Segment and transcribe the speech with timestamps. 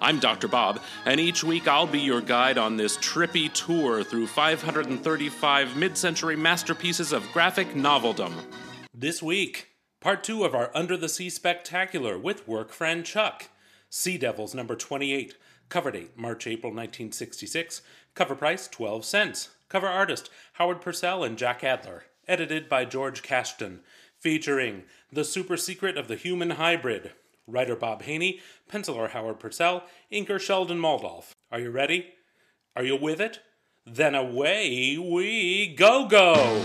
[0.00, 0.46] I'm Dr.
[0.46, 5.98] Bob, and each week I'll be your guide on this trippy tour through 535 mid
[5.98, 8.32] century masterpieces of graphic noveldom.
[8.94, 9.70] This week,
[10.00, 13.48] part two of our Under the Sea Spectacular with work friend Chuck.
[13.90, 15.34] Sea Devils number 28.
[15.68, 17.82] Cover date March April 1966.
[18.14, 19.48] Cover price 12 cents.
[19.68, 22.04] Cover artist Howard Purcell and Jack Adler.
[22.28, 23.80] Edited by George Kashdan.
[24.20, 27.12] Featuring The Super Secret of the Human Hybrid.
[27.48, 31.32] Writer Bob Haney, penciler Howard Purcell, inker Sheldon Moldoff.
[31.50, 32.12] Are you ready?
[32.76, 33.40] Are you with it?
[33.86, 36.62] Then away we go go!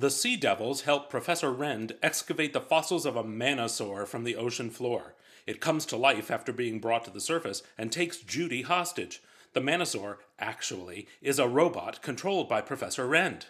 [0.00, 4.68] The Sea Devils help Professor Rend excavate the fossils of a manosaur from the ocean
[4.68, 5.14] floor.
[5.46, 9.22] It comes to life after being brought to the surface and takes Judy hostage.
[9.54, 13.46] The Manosaur, actually, is a robot controlled by Professor Rend.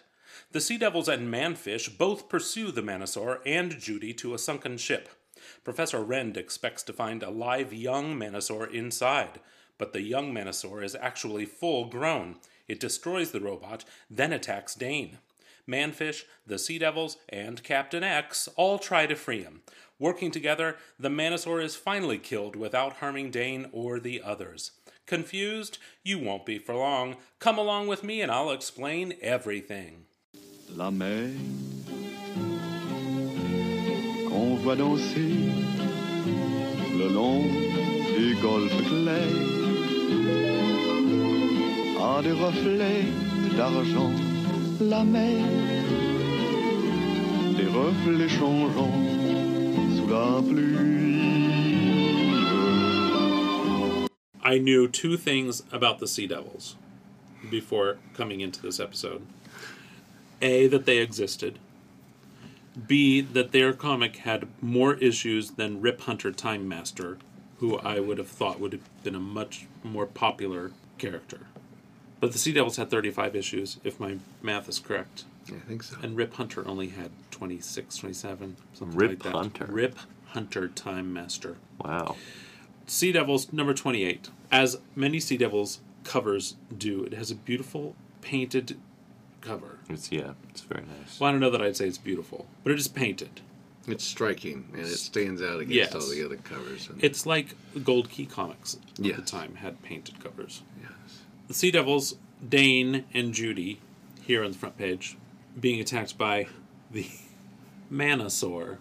[0.51, 5.09] The Sea Devils and Manfish both pursue the Manosaur and Judy to a sunken ship.
[5.63, 9.39] Professor Rend expects to find a live young Manosaur inside,
[9.79, 12.35] but the young Manosaur is actually full grown.
[12.67, 15.17] It destroys the robot, then attacks Dane.
[15.67, 19.61] Manfish, the Sea Devils, and Captain X all try to free him.
[19.97, 24.69] Working together, the Manosaur is finally killed without harming Dane or the others.
[25.05, 25.77] Confused?
[26.03, 27.17] You won't be for long.
[27.39, 30.05] Come along with me and I'll explain everything.
[30.75, 31.29] La mer
[34.27, 35.51] qu'on voit danser
[36.97, 37.43] le long
[38.17, 39.27] du golfe clair
[42.01, 43.05] a des reflets
[43.55, 44.11] d'argent.
[44.81, 45.45] La mer,
[47.57, 48.99] des reflets changeants
[49.95, 51.24] sous la pluie.
[54.45, 56.75] I knew two things about the Sea Devils
[57.49, 59.25] before coming into this episode.
[60.39, 61.57] A, that they existed.
[62.87, 67.17] B, that their comic had more issues than Rip Hunter Time Master,
[67.57, 71.47] who I would have thought would have been a much more popular character.
[72.19, 75.23] But the Sea Devils had 35 issues, if my math is correct.
[75.47, 75.97] I think so.
[76.03, 79.33] And Rip Hunter only had 26, 27, something Rip like that.
[79.33, 79.65] Hunter?
[79.69, 79.97] Rip
[80.27, 81.57] Hunter Time Master.
[81.83, 82.15] Wow.
[82.87, 84.29] Sea Devils number 28.
[84.51, 88.77] As many Sea Devils covers do, it has a beautiful painted
[89.41, 89.79] cover.
[89.89, 91.19] It's yeah, it's very nice.
[91.19, 93.41] Well, I don't know that I'd say it's beautiful, but it is painted.
[93.87, 95.93] It's striking and it stands out against Yes.
[95.95, 96.89] all the other covers.
[96.89, 100.63] And, It's like Gold Key Comics at the time had painted covers.
[100.81, 101.19] yes.
[101.47, 102.15] The Sea Devils,
[102.47, 103.79] Dane and Judy,
[104.23, 105.17] here on the front page,
[105.59, 106.47] being attacked by
[106.91, 107.07] the
[107.91, 108.77] Manosaur.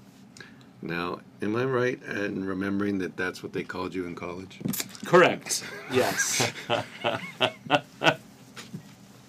[0.84, 4.60] Now, am I right in remembering that that's what they called you in college?
[5.06, 5.64] Correct.
[5.90, 6.52] Yes.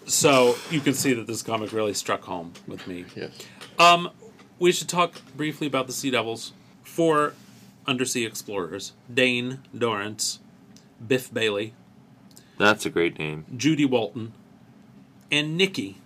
[0.06, 3.06] so you can see that this comic really struck home with me.
[3.16, 3.32] Yes.
[3.80, 4.10] Um,
[4.60, 6.52] we should talk briefly about the Sea Devils.
[6.84, 7.34] Four
[7.88, 10.40] undersea explorers: Dane Dorrance,
[11.06, 11.74] Biff Bailey,
[12.58, 13.46] That's a great name.
[13.56, 14.34] Judy Walton,
[15.32, 16.00] and Nikki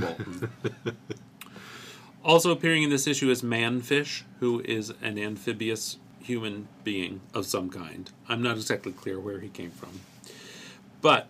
[0.00, 0.50] Walton.
[2.24, 7.68] also appearing in this issue is Manfish, who is an amphibious human being of some
[7.70, 8.10] kind.
[8.28, 10.00] I'm not exactly clear where he came from.
[11.00, 11.28] But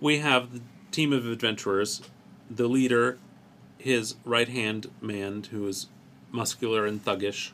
[0.00, 2.02] we have the team of adventurers,
[2.50, 3.18] the leader,
[3.78, 5.86] his right hand man, who is
[6.32, 7.50] muscular and thuggish,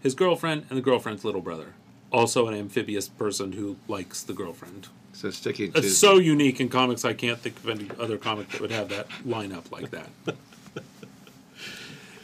[0.00, 1.74] his girlfriend, and the girlfriend's little brother.
[2.12, 4.88] Also, an amphibious person who likes the girlfriend.
[5.12, 7.04] So sticking to It's so unique in comics.
[7.04, 10.08] I can't think of any other comic that would have that line up like that.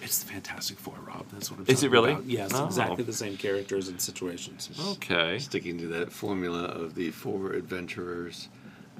[0.08, 1.26] it's the Fantastic Four, Rob.
[1.32, 1.66] That's what I'm.
[1.68, 2.12] Is it really?
[2.12, 2.24] about.
[2.26, 2.64] Yes, Oh.
[2.66, 4.70] exactly the same characters and situations.
[4.92, 5.38] Okay.
[5.38, 8.48] sticking to that formula of the four adventurers,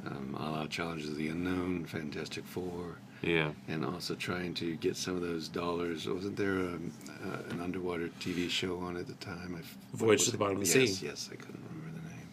[0.07, 3.53] um, a la Challengers of the Unknown, Fantastic Four, Yeah.
[3.69, 6.07] and also trying to get some of those dollars.
[6.07, 9.55] Wasn't there a, uh, an underwater TV show on at the time?
[9.57, 10.39] I f- Voyage to the?
[10.39, 10.81] Bottom of the Sea.
[10.81, 11.07] yes, Sea.
[11.07, 12.29] Yes, I couldn't remember the name.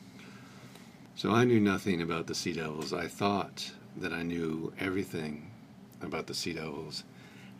[1.16, 2.92] So I knew nothing about the Sea Devils.
[2.92, 5.50] I thought that I knew everything
[6.02, 7.04] about the Sea Devils.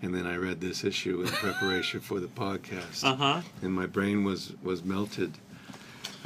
[0.06, 3.42] And then I read this issue in preparation for the podcast, Uh huh.
[3.64, 5.32] and my brain was was melted.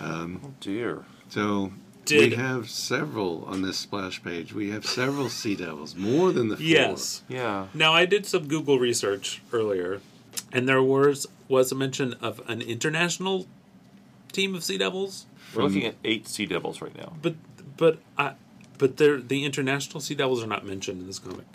[0.02, 1.04] Oh dear.
[1.30, 1.72] So
[2.06, 4.54] Did- we have several on this splash page.
[4.54, 6.66] We have several Sea Devils, more than the four.
[6.66, 7.24] Yes.
[7.30, 7.68] Yeah.
[7.74, 10.02] Now I did some Google research earlier
[10.52, 13.48] And there was was a mention of an international
[14.31, 17.14] team of Sea Devils, We're looking at eight Sea Devils right now.
[17.22, 17.36] but
[17.78, 18.34] but I,
[18.78, 21.46] but they're, the international Sea Devils are not mentioned in this comic.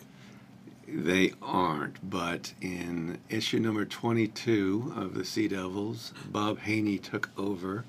[0.96, 7.85] They aren't, but in issue number 22 of the Sea Devils, Bob Haney took over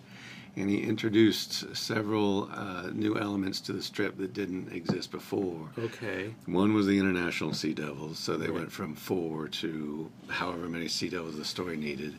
[0.58, 5.70] and he introduced several uh, new elements to the strip that didn't exist before.
[5.78, 6.34] Okay.
[6.46, 8.56] One was the International Sea Devils, so they Right.
[8.56, 12.16] went from four to however many Sea Devils the story needed.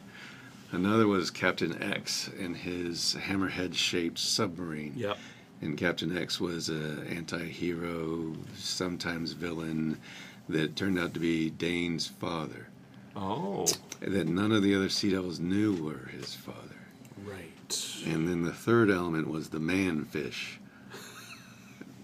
[0.70, 4.92] Another was Captain X and his hammerhead shaped submarine.
[4.96, 5.18] Yep.
[5.62, 9.98] And Captain X was a anti-hero, sometimes villain,
[10.48, 12.68] that turned out to be Dane's father.
[13.14, 13.66] Oh.
[14.00, 16.58] That none of the other Sea Devils knew were his father.
[17.24, 17.94] Right.
[18.06, 20.60] And then the third element was the man-fish,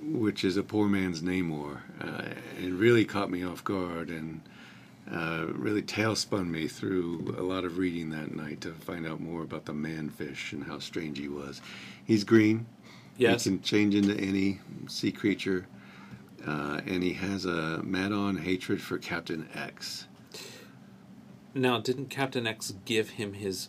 [0.00, 1.80] which is a poor man's Namor.
[2.00, 2.22] Uh,
[2.60, 4.40] it really caught me off guard and
[5.12, 9.42] uh, really tailspun me through a lot of reading that night to find out more
[9.42, 11.60] about the man-fish and how strange he was.
[12.04, 12.66] He's green.
[13.18, 13.44] Yes.
[13.44, 15.66] He can change into any sea creature.
[16.46, 20.06] Uh, and he has a mad-on hatred for Captain X.
[21.54, 23.68] Now, didn't Captain X give him his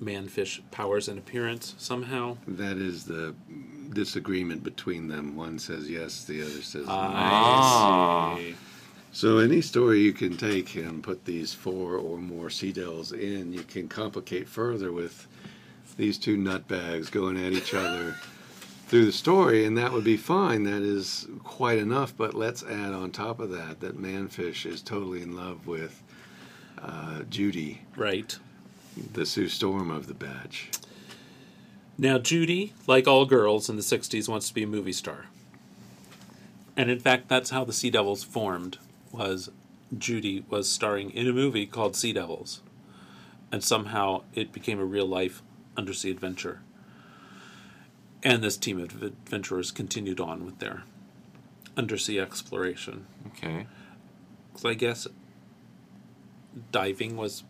[0.00, 2.36] manfish powers and appearance somehow?
[2.46, 3.34] That is the
[3.92, 5.36] disagreement between them.
[5.36, 6.92] One says yes, the other says no.
[6.92, 8.34] Ah.
[8.34, 8.54] I see.
[9.14, 13.52] So any story you can take and put these four or more sea devils in,
[13.52, 15.28] you can complicate further with
[15.98, 18.16] these two nutbags going at each other
[18.92, 20.64] through the story, and that would be fine.
[20.64, 22.14] That is quite enough.
[22.14, 26.02] But let's add on top of that that Manfish is totally in love with
[26.78, 28.38] uh, Judy, Right.
[29.14, 30.68] the Sue Storm of the batch.
[31.96, 35.24] Now, Judy, like all girls in the 60s, wants to be a movie star.
[36.76, 38.76] And in fact, that's how the Sea Devils formed,
[39.10, 39.48] was
[39.96, 42.60] Judy was starring in a movie called Sea Devils.
[43.50, 45.42] And somehow it became a real life
[45.78, 46.60] undersea adventure.
[48.24, 50.84] And this team of adventurers continued on with their
[51.76, 53.06] undersea exploration.
[53.28, 53.66] Okay.
[54.56, 55.08] So I guess
[56.70, 57.42] diving was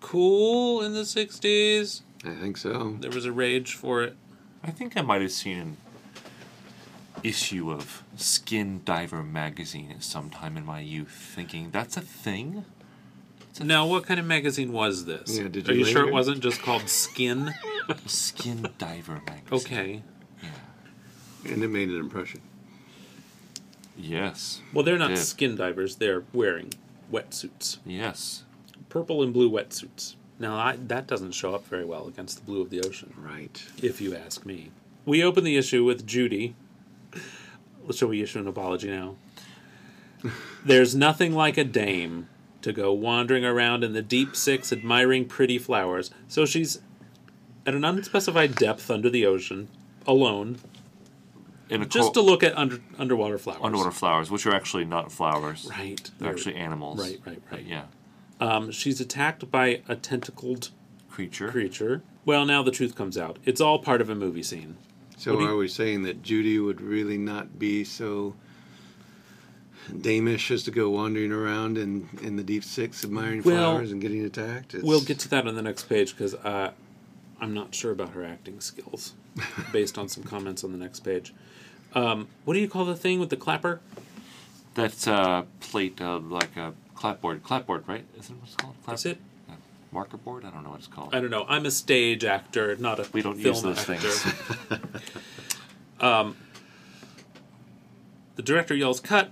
[0.00, 2.02] cool in the 60s.
[2.24, 2.96] I think so.
[3.00, 4.16] There was a rage for it.
[4.62, 5.76] I think I might have seen an
[7.22, 12.64] issue of Skin Diver magazine at some time in my youth, thinking that's a thing.
[13.60, 15.38] Now, what kind of magazine was this?
[15.38, 16.08] Yeah, did Are you you sure later?
[16.10, 17.54] it wasn't just called Skin?
[18.06, 19.44] Skin Diver magazine.
[19.52, 20.02] Okay.
[20.42, 21.52] Yeah.
[21.52, 22.40] And it made an impression.
[23.96, 24.60] Yes.
[24.72, 25.16] Well, they're not Yeah.
[25.16, 25.96] skin divers.
[25.96, 26.72] They're wearing
[27.12, 28.42] wetsuits, Yes.
[28.88, 30.16] purple and blue wetsuits.
[30.40, 33.62] Now, I, that doesn't show up very well against the blue of the ocean, Right.
[33.80, 34.70] if you ask me.
[35.06, 36.56] We open the issue with Judy.
[37.94, 39.14] Shall we issue an apology now?
[40.64, 42.28] There's nothing like a dame
[42.64, 46.10] to go wandering around in the deep six admiring pretty flowers.
[46.28, 46.80] So she's
[47.66, 49.68] at an unspecified depth under the ocean,
[50.06, 50.58] alone,
[51.70, 53.60] In a just to look at under underwater flowers.
[53.62, 55.66] underwater flowers, which are actually not flowers.
[55.70, 56.10] Right.
[56.18, 56.98] They're actually animals.
[57.00, 57.66] Right, right, But right.
[57.66, 57.84] yeah.
[58.40, 60.70] Um, she's attacked by a tentacled
[61.10, 61.50] Creature.
[61.50, 62.02] creature.
[62.24, 63.38] Well, now the truth comes out.
[63.44, 64.76] It's all part of a movie scene.
[65.16, 68.34] So What do you- are we saying that Judy would really not be so
[69.90, 74.00] damish has to go wandering around in, in the deep six admiring Well, flowers and
[74.00, 74.74] getting attacked?
[74.74, 76.72] It's, We'll get to that on the next page because uh,
[77.40, 79.12] I'm not sure about her acting skills
[79.72, 81.34] based on some comments on the next page.
[81.94, 83.80] Um, what do you call the thing with the clapper?
[84.74, 87.42] That's a plate of like a clapboard.
[87.44, 88.04] Clapboard, right?
[88.18, 88.74] Isn't what it's called?
[88.84, 89.18] Clap- Is it?
[89.48, 89.52] uh,
[89.92, 90.44] Marker board?
[90.44, 91.14] I don't know what it's called.
[91.14, 91.44] I don't know.
[91.48, 94.08] I'm a stage actor, not a We don't film use those actor.
[94.08, 94.82] things.
[98.36, 99.30] The director yells, "Cut!"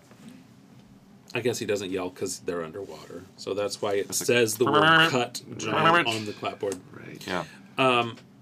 [1.34, 4.82] I guess he doesn't yell because they're underwater, so that's why it says the word
[5.10, 6.78] "cut" giant on the clapboard.
[6.92, 7.26] Right.
[7.26, 7.44] yeah.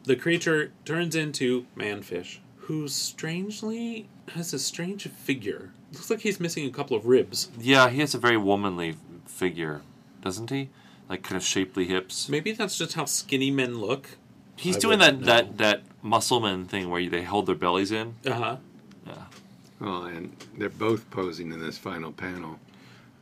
[0.04, 5.73] The creature turns into manfish, who strangely has a strange figure.
[5.92, 7.50] Looks like he's missing a couple of ribs.
[7.59, 9.82] Yeah, he has a very womanly figure,
[10.23, 10.70] doesn't he?
[11.09, 12.28] Like kind of shapely hips.
[12.28, 14.16] Maybe that's just how skinny men look.
[14.56, 18.14] He's I doing that, wouldn't that that muscleman thing where they hold their bellies in.
[18.25, 18.56] Uh huh.
[19.06, 19.25] Yeah.
[19.80, 22.59] Well, and they're both posing in this final panel.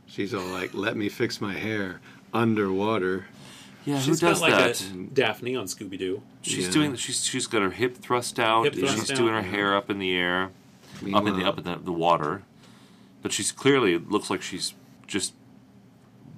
[0.09, 2.01] She's all like, "Let me fix my hair
[2.35, 3.27] underwater."
[3.85, 4.81] Yeah, She's who does got like that?
[4.93, 6.23] a Daphne on Scooby Doo.
[6.43, 6.73] She's Yeah.
[6.73, 6.97] doing.
[6.97, 8.65] She's she's got her hip thrust out.
[8.65, 10.51] Hip thrust she's out, doing her hair up in the air,
[11.15, 12.43] up in the up in the, the water.
[13.23, 14.75] But she's clearly it looks like she's
[15.07, 15.33] just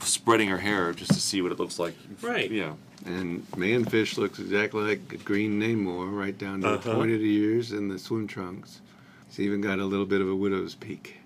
[0.01, 1.95] spreading her hair just to see what it looks like.
[2.23, 2.51] Right.
[2.51, 2.75] Yeah.
[3.05, 6.95] And Manfish looks exactly like a green Namor, right down to the Uh-huh.
[6.95, 8.81] pointed ears and the swim trunks.
[9.29, 11.17] He's even got a little bit of a widow's peak.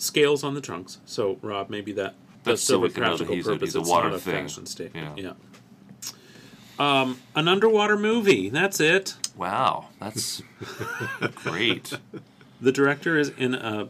[0.00, 0.98] Scales on the trunks.
[1.04, 2.14] So, Rob, maybe that
[2.44, 3.66] That's so serve we a can know that practical he's a- purpose.
[3.68, 5.18] he's a It's water not a fashion statement.
[5.18, 5.32] Yeah.
[6.78, 7.00] Yeah.
[7.02, 8.48] Um, an underwater movie.
[8.48, 9.14] That's it.
[9.36, 10.42] Wow, that's
[11.34, 11.92] great.
[12.62, 13.88] The director is in a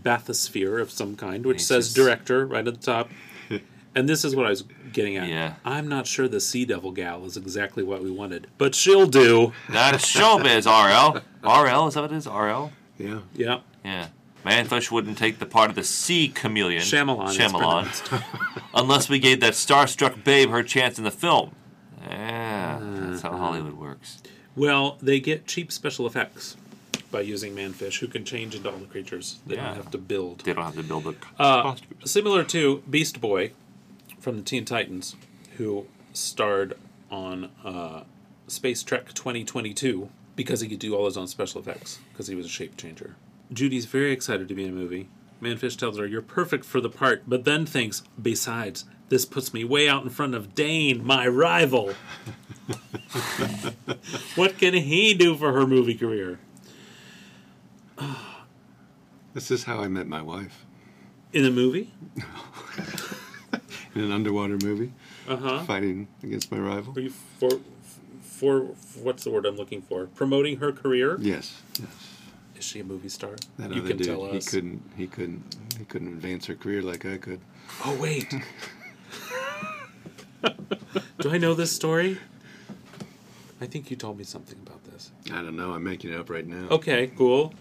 [0.00, 3.10] bathysphere of some kind, which He's says just- director right at the top.
[3.94, 5.28] and this is what I was getting at.
[5.28, 5.54] Yeah.
[5.64, 9.52] I'm not sure the Sea Devil gal is exactly what we wanted, but she'll do.
[9.68, 11.20] That's showbiz, RL.
[11.42, 12.26] RL, is that what it is?
[12.28, 12.70] RL?
[12.98, 13.20] Yeah.
[13.34, 13.60] Yeah.
[13.84, 14.06] Yeah.
[14.44, 16.82] Manfish wouldn't take the part of the sea chameleon.
[16.82, 17.36] Shyamalan.
[17.36, 18.62] Shyamalan.
[18.74, 21.50] unless we gave that starstruck babe her chance in the film.
[22.08, 24.22] Yeah, that's how Hollywood works.
[24.56, 26.56] Well, they get cheap special effects
[27.10, 29.38] by using manfish, who can change into all the creatures.
[29.46, 29.66] They Yeah.
[29.68, 30.40] don't have to build.
[30.40, 31.88] They don't have to build a Uh, costume.
[32.04, 33.52] similar to Beast Boy
[34.20, 35.16] from the Teen Titans,
[35.56, 36.76] who starred
[37.10, 38.04] on uh,
[38.46, 42.46] Space Trek 2022 because he could do all his own special effects because he was
[42.46, 43.16] a shape changer.
[43.52, 45.08] Judy's very excited to be in a movie.
[45.42, 49.64] Manfish tells her, You're perfect for the part, but then thinks, Besides, this puts me
[49.64, 51.94] way out in front of Dane, my rival.
[54.36, 56.38] what can he do for her movie career?
[59.34, 60.64] This is how I met my wife
[61.32, 61.92] In a movie?
[63.94, 64.92] in an underwater movie,
[65.28, 65.64] Uh huh.
[65.64, 66.92] fighting against my rival.
[66.96, 67.50] Are you for
[68.22, 68.60] for
[69.00, 70.06] what's the word I'm looking for?
[70.06, 71.18] Promoting her career?
[71.20, 72.17] Yes, yes.
[72.58, 73.36] Is she a movie star?
[73.58, 76.82] That you other can dude, tell he couldn't, he couldn't, he couldn't advance her career
[76.82, 77.40] like I could.
[77.84, 78.34] Oh wait.
[81.20, 82.18] Do I know this story?
[83.60, 85.10] I think you told me something about this.
[85.32, 85.72] I don't know.
[85.72, 86.68] I'm making it up right now.
[86.70, 87.52] Okay, cool.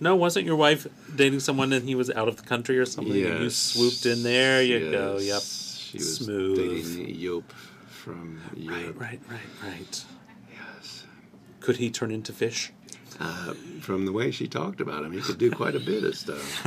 [0.00, 3.24] No, wasn't your wife dating someone and he was out of the country or something?
[3.24, 4.60] And you swooped in there.
[4.62, 5.18] You go.
[5.18, 5.42] Yep.
[5.42, 6.56] She was Smooth.
[6.56, 7.52] dating Yop
[7.88, 10.04] from Right, right, right, right.
[10.52, 11.04] Yes.
[11.60, 12.72] Could he turn into fish?
[13.20, 16.16] Uh, from the way she talked about him, he could do quite a bit of
[16.16, 16.64] stuff.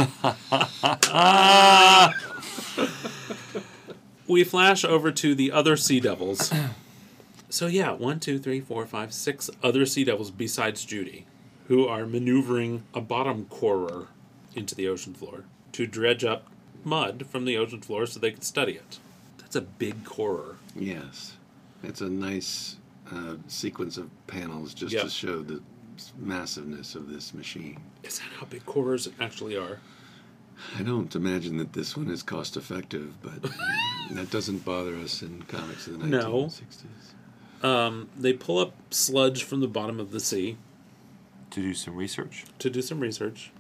[4.27, 6.51] we flash over to the other sea devils.
[7.49, 11.25] so yeah, one, two, three, four, five, six other sea devils besides Judy,
[11.67, 14.07] who are maneuvering a bottom corer
[14.55, 16.47] into the ocean floor to dredge up
[16.83, 18.99] mud from the ocean floor so they can study it.
[19.39, 20.57] That's a big corer.
[20.75, 21.33] yes.
[21.83, 22.77] It's a nice
[23.11, 25.03] uh, sequence of panels just Yeah.
[25.03, 25.61] to show the
[26.17, 27.79] massiveness of this machine.
[28.03, 29.79] Is that how big cores actually are?
[30.77, 33.41] I don't imagine that this one is cost effective, but
[34.11, 36.45] that doesn't bother us in comics of the No.
[36.45, 37.65] 1960s.
[37.65, 40.57] Um, they pull up sludge from the bottom of the sea
[41.51, 42.45] To do some research.
[42.59, 43.51] to do some research.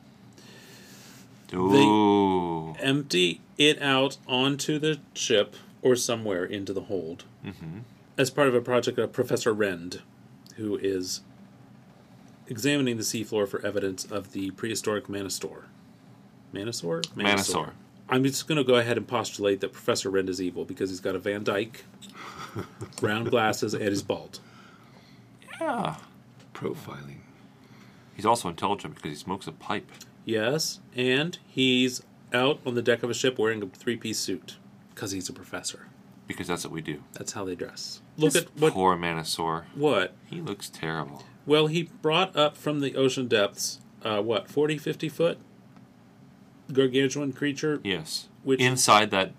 [1.53, 2.75] Ooh.
[2.79, 7.23] empty it out onto the ship or somewhere into the hold
[8.17, 10.01] as part of a project of Professor Rend,
[10.55, 11.21] who is
[12.47, 15.63] examining the seafloor for evidence of the prehistoric Manosaur.
[16.53, 17.03] Manosaur?
[17.15, 17.71] Manosaur.
[18.07, 20.99] I'm just going to go ahead and postulate that Professor Rend is evil because he's
[20.99, 21.85] got a Van Dyke,
[23.01, 24.39] round glasses, and he's bald.
[25.59, 25.95] Yeah.
[26.53, 27.17] Profiling.
[28.15, 29.91] He's also intelligent because he smokes a pipe.
[30.23, 34.57] Yes, and he's out on the deck of a ship wearing a three piece suit
[34.93, 35.87] because he's a professor.
[36.27, 37.03] Because that's what we do.
[37.13, 38.01] That's how they dress.
[38.17, 39.65] Look This at what poor Manosaur.
[39.75, 41.23] what He looks terrible.
[41.45, 45.37] Well, he brought up from the ocean depths, uh, what, 40, 50 foot?
[46.71, 48.27] Gargantuan creature Yes.
[48.43, 49.33] Which- Inside that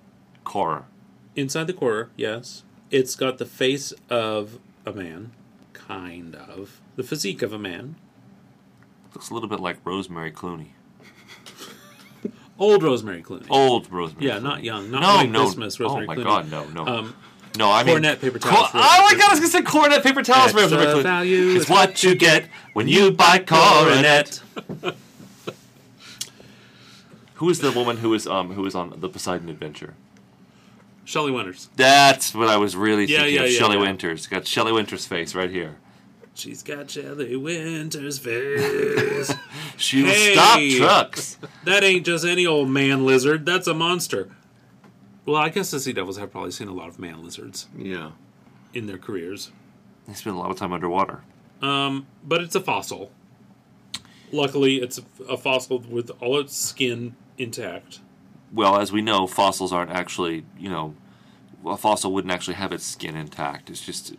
[0.44, 0.86] core.
[1.34, 2.62] inside the core, yes.
[2.90, 5.32] It's got the face of a man,
[5.72, 6.80] kind of.
[6.94, 7.96] The physique of a man.
[9.14, 10.68] Looks a little bit like Rosemary Clooney.
[12.58, 13.46] Old Rosemary Clooney.
[13.50, 14.26] Old Rosemary.
[14.26, 14.42] Yeah, Clooney.
[14.42, 15.42] not young, not no, White no.
[15.44, 16.10] Christmas Rosemary Clooney.
[16.10, 16.50] oh my Clooney.
[16.50, 16.98] god, no, no.
[16.98, 17.14] Um,
[17.56, 18.68] no, I mean Cornet paper towels.
[18.74, 18.78] oh
[19.10, 20.54] my god, I was gonna say Coronet paper towels.
[20.54, 24.40] Extra value It's is what you get when you buy Coronet.
[27.34, 29.94] Who is the woman who is um who is on the Poseidon Adventure?
[31.04, 31.68] Shelley Winters.
[31.76, 33.50] That's what I was really Yeah, thinking yeah, of.
[33.52, 33.82] yeah, Shelley yeah.
[33.82, 34.26] Winters.
[34.26, 35.76] Got Shelley Winters' face right here.
[36.34, 39.32] She's got Shelley Winters' face.
[39.76, 40.32] She will Hey.
[40.32, 40.60] stop
[41.12, 41.38] trucks.
[41.64, 43.44] that ain't just any old man lizard.
[43.46, 44.28] That's a monster.
[45.26, 48.12] Well, I guess the Sea Devils have probably seen a lot of man lizards Yeah.
[48.72, 49.50] in their careers.
[50.06, 51.22] They spend a lot of time underwater.
[51.60, 53.10] Um, but it's a fossil.
[54.32, 58.00] Luckily, it's a, a fossil with all its skin intact.
[58.52, 60.94] Well, as we know, fossils aren't actually, you know,
[61.64, 63.68] a fossil wouldn't actually have its skin intact.
[63.70, 64.14] It's just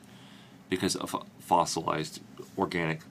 [0.69, 2.19] because of fossilized
[2.57, 3.01] organic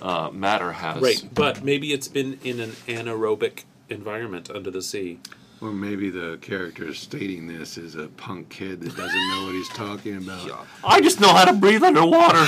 [0.00, 1.02] uh, matter has.
[1.02, 5.18] Right, but maybe it's been in an anaerobic environment under the sea.
[5.64, 9.68] Or maybe the character stating this is a punk kid that doesn't know what he's
[9.70, 10.66] talking about.
[10.84, 12.44] I just know how to breathe underwater.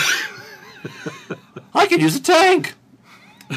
[1.75, 2.75] I could use a tank.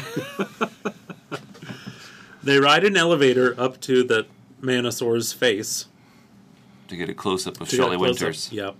[2.42, 4.26] They ride an elevator up to the
[4.62, 5.84] Manosaur's face.
[6.88, 7.98] To get a close up of to Shelley.
[7.98, 8.50] Winters.
[8.50, 8.76] Yep.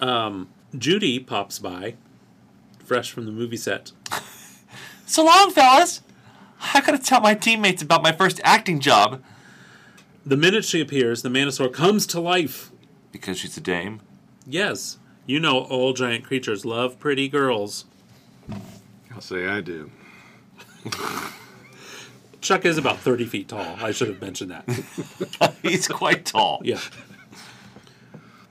[0.00, 1.96] um, Judy pops by,
[2.82, 3.92] fresh from the movie set.
[5.04, 6.00] So long, fellas.
[6.72, 9.22] I gotta tell my teammates about my first acting job.
[10.24, 12.70] The minute she appears, the Manosaur comes to life.
[13.10, 14.00] Because she's a dame.
[14.46, 17.84] Yes, you know all giant creatures love pretty girls.
[19.12, 19.90] I'll say I do.
[22.40, 23.76] Chuck is about 30 feet tall.
[23.80, 25.54] I should have mentioned that.
[25.62, 26.60] He's quite tall.
[26.64, 26.80] Yeah.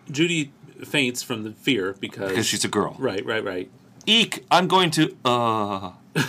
[0.10, 0.54] Judy
[0.86, 2.30] faints from the fear because.
[2.30, 2.96] Because she's a girl.
[2.98, 3.70] Right, right, right.
[4.06, 5.16] Eek, I'm going to.
[5.26, 5.92] Uh.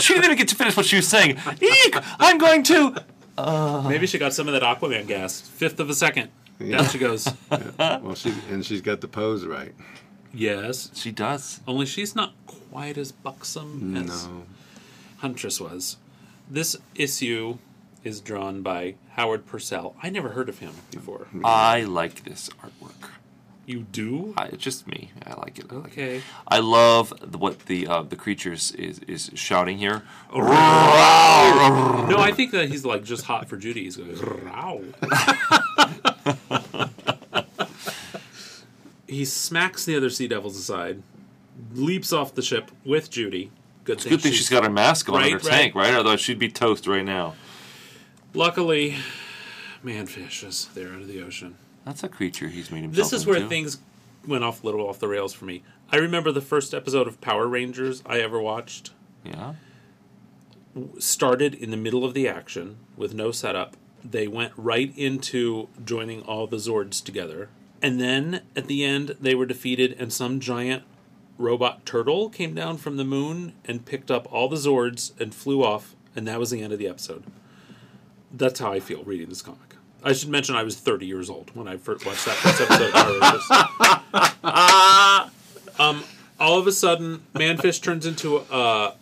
[0.00, 1.38] she didn't even get to finish what she was saying.
[1.60, 2.96] Eek, I'm going to.
[3.38, 3.84] Uh.
[3.88, 5.40] Maybe she got some of that Aquaman gas.
[5.40, 6.30] Fifth of a second.
[6.58, 6.78] Yeah.
[6.78, 7.28] Down she goes.
[7.78, 9.74] Well, she and she's got the pose right.
[10.32, 10.90] yes.
[10.94, 11.60] She does.
[11.66, 14.28] Only she's not quite as buxom as
[15.18, 15.96] Huntress was.
[16.48, 17.58] This issue
[18.04, 19.96] is drawn by Howard Purcell.
[20.02, 21.26] I never heard of him before.
[21.44, 23.10] I like this artwork.
[23.66, 24.32] You do?
[24.36, 25.10] I, it's just me.
[25.26, 25.66] I like it.
[25.70, 26.00] I like it.
[26.00, 26.22] Okay.
[26.46, 30.02] I love the, what the uh, the creatures is, is shouting here.
[30.32, 30.40] No,
[32.18, 33.82] I think that he's like just hot for Judy.
[33.84, 34.14] He's going,
[39.08, 41.02] he smacks the other sea devils aside,
[41.72, 43.50] leaps off the ship with Judy.
[43.82, 45.46] Good thing, Good thing she's got her mask on Right, her right.
[45.48, 45.94] tank, right?
[45.94, 47.34] Otherwise, she'd be toast right now.
[48.34, 48.96] Luckily,
[49.84, 51.56] manfish is there of the ocean.
[51.86, 53.48] That's a creature he's made himself This is where into.
[53.48, 53.78] things
[54.26, 55.62] went off a little off the rails for me.
[55.90, 58.90] I remember the first episode of Power Rangers I ever watched
[59.24, 59.54] Yeah.
[60.98, 63.76] started in the middle of the action with no setup.
[64.04, 67.48] They went right into joining all the Zords together.
[67.82, 70.82] And then at the end, they were defeated, and some giant
[71.38, 75.62] robot turtle came down from the moon and picked up all the Zords and flew
[75.62, 77.24] off, and that was the end of the episode.
[78.32, 79.65] That's how I feel reading this comic.
[80.06, 82.94] I should mention I was 30 years old when I first watched that first episode.
[85.74, 86.04] of um,
[86.38, 88.94] all of a sudden, Manfish turns into a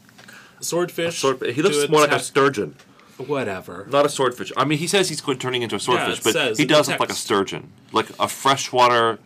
[0.60, 1.18] swordfish.
[1.18, 2.76] Sword, he looks more like a sturgeon,
[3.18, 3.86] Whatever.
[3.90, 4.50] not a swordfish.
[4.56, 6.98] I mean, he says he's going turning into a swordfish, it but he does look
[7.00, 9.18] like a sturgeon, like a freshwater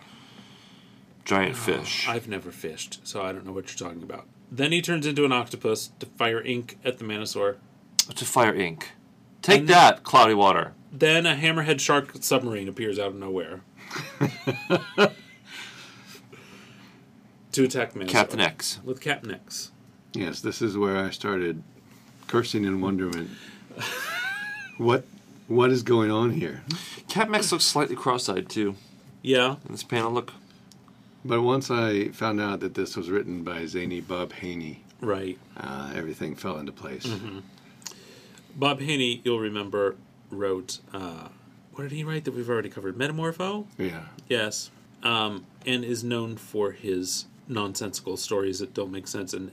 [1.24, 2.08] giant fish.
[2.08, 4.26] I've never fished, so I don't know what you're talking about.
[4.50, 7.56] Then he turns into an octopus to fire ink at the Manosaur.
[8.12, 8.88] to fire ink.
[9.42, 10.72] Take And- that, cloudy water.
[10.90, 13.60] Then a hammerhead shark submarine appears out of nowhere
[17.52, 18.08] to attack the Manosaur.
[18.08, 18.80] Captain X.
[18.84, 19.70] With Captain X.
[20.14, 21.62] Yes, this is where I started
[22.26, 23.30] cursing in wonderment.
[24.78, 25.04] what
[25.46, 26.62] what is going on here?
[27.08, 28.74] Captain X looks slightly cross-eyed too
[29.22, 29.56] Yeah.
[29.66, 30.12] in this panel.
[30.12, 30.32] Look,
[31.24, 35.38] But once I found out that this was written by zany Bob Haney, Right.
[35.56, 37.06] uh, everything fell into place.
[37.06, 37.38] Mm-hmm.
[38.56, 39.96] Bob Haney, you'll remember,
[40.30, 40.78] wrote.
[40.92, 41.28] Uh,
[41.72, 42.96] what did he write that we've already covered?
[42.96, 43.66] Metamorpho?
[43.78, 44.02] Yeah.
[44.28, 44.70] Yes.
[45.02, 49.50] Um, and is known for his nonsensical stories that don't make sense and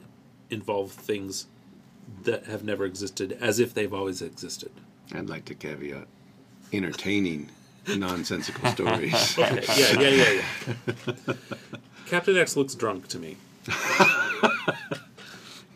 [0.49, 1.47] involve things
[2.23, 4.71] that have never existed as if they've always existed.
[5.13, 6.07] I'd like to caveat
[6.73, 7.49] entertaining
[7.87, 9.37] nonsensical stories.
[9.37, 9.63] Okay.
[9.77, 10.41] Yeah, yeah, yeah,
[11.27, 11.33] yeah.
[12.07, 13.37] Captain X looks drunk to me.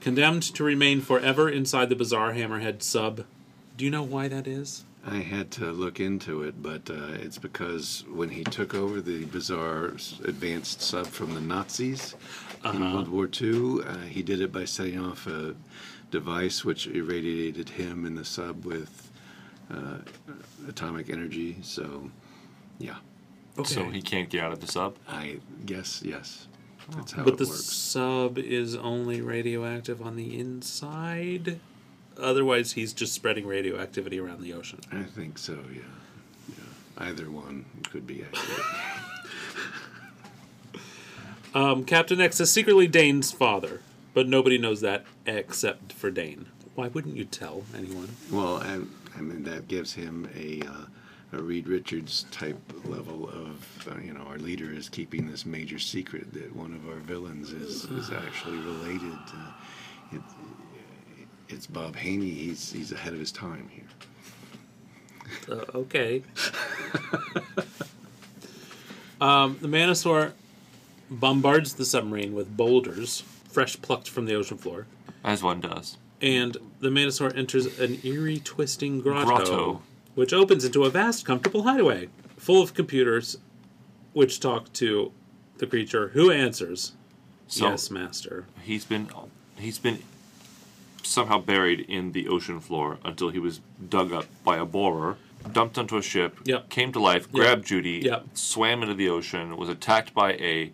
[0.02, 3.26] Condemned to remain forever inside the bizarre Hammerhead sub.
[3.78, 4.84] Do you know why that is?
[5.06, 9.26] I had to look into it, but uh, it's because when he took over the
[9.26, 9.86] bizarre
[10.26, 12.16] advanced sub from the Nazis
[12.66, 15.56] in World War II, uh, he did it by setting off a
[16.12, 19.10] device which irradiated him and the sub with
[19.74, 20.00] uh,
[20.68, 21.58] atomic energy.
[21.62, 22.12] So,
[22.78, 22.96] yeah,
[23.58, 23.74] Okay.
[23.74, 24.96] so he can't get out of the sub.
[25.08, 26.48] I guess yes.
[26.92, 27.66] That's how but it the works.
[27.66, 31.60] sub is only radioactive on the inside.
[32.20, 34.80] Otherwise, he's just spreading radioactivity around the ocean.
[34.92, 35.58] I think so.
[35.74, 35.82] Yeah,
[36.50, 36.64] yeah.
[37.08, 38.66] Either one could be accurate.
[41.54, 43.82] Um, Captain X is secretly Dane's father,
[44.14, 46.46] but nobody knows that except for Dane.
[46.76, 48.10] Why wouldn't you tell anyone?
[48.32, 48.82] Well, I,
[49.18, 50.86] I mean that gives him a uh,
[51.34, 55.80] a Reed Richards type level of uh, you know our leader is keeping this major
[55.80, 59.18] secret that one of our villains is is actually related.
[59.34, 59.52] Uh,
[60.12, 60.22] it,
[61.50, 62.30] it's Bob Haney.
[62.30, 63.84] He's he's ahead of his time here.
[65.50, 66.24] Uh, okay.
[69.22, 70.32] um, the Manosaur
[71.10, 74.86] bombards the submarine with boulders, fresh plucked from the ocean floor,
[75.24, 75.98] As one does.
[76.22, 79.82] and the Manosaur enters an eerie, twisting grotto, Grotto.
[80.16, 83.38] which opens into a vast, comfortable hideaway full of computers,
[84.14, 85.12] which talk to
[85.58, 86.94] the creature, who answers,
[87.48, 89.10] So "Yes, master." he's been
[89.58, 90.00] he's been
[91.04, 95.18] somehow buried in the ocean floor until he was dug up by a borer,
[95.54, 96.70] dumped onto a ship, Yep.
[96.70, 98.28] came to life, grabbed Judy, Yep.
[98.34, 100.72] swam into the ocean, was attacked by a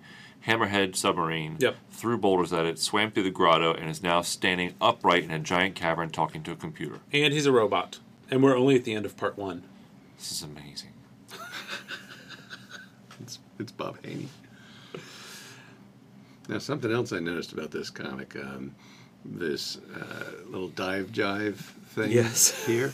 [0.47, 1.75] hammerhead submarine, Yep.
[1.91, 5.39] threw boulders at it, swam through the grotto, and is now standing upright in a
[5.39, 6.99] giant cavern talking to a computer.
[7.13, 7.99] And he's a robot.
[8.29, 9.63] And we're only at the end of part one.
[10.17, 10.91] This is amazing.
[13.21, 14.27] It's, it's Bob Haney.
[16.47, 18.75] Now, something else I noticed about this comic, um,
[19.25, 22.65] this uh, little dive jive thing Yes.
[22.67, 22.93] here,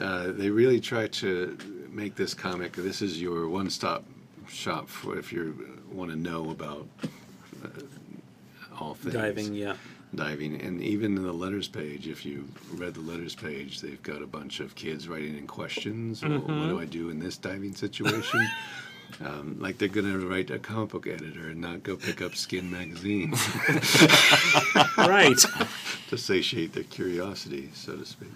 [0.00, 1.56] uh, they really try to
[1.90, 2.72] make this comic.
[2.74, 4.04] This is your one-stop
[4.48, 6.86] shop for if you want to know about
[7.64, 7.68] uh,
[8.78, 9.74] all things Diving, yeah.
[10.14, 14.20] diving and even in the letters page if you read the letters page they've got
[14.22, 16.68] a bunch of kids writing in questions well, what Mm-hmm.
[16.68, 18.40] do i do in this diving situation
[19.24, 22.34] um, like they're going to write a comic book editor and not go pick up
[22.34, 23.30] skin magazine
[24.98, 25.38] right.
[26.08, 28.30] to satiate their curiosity so to speak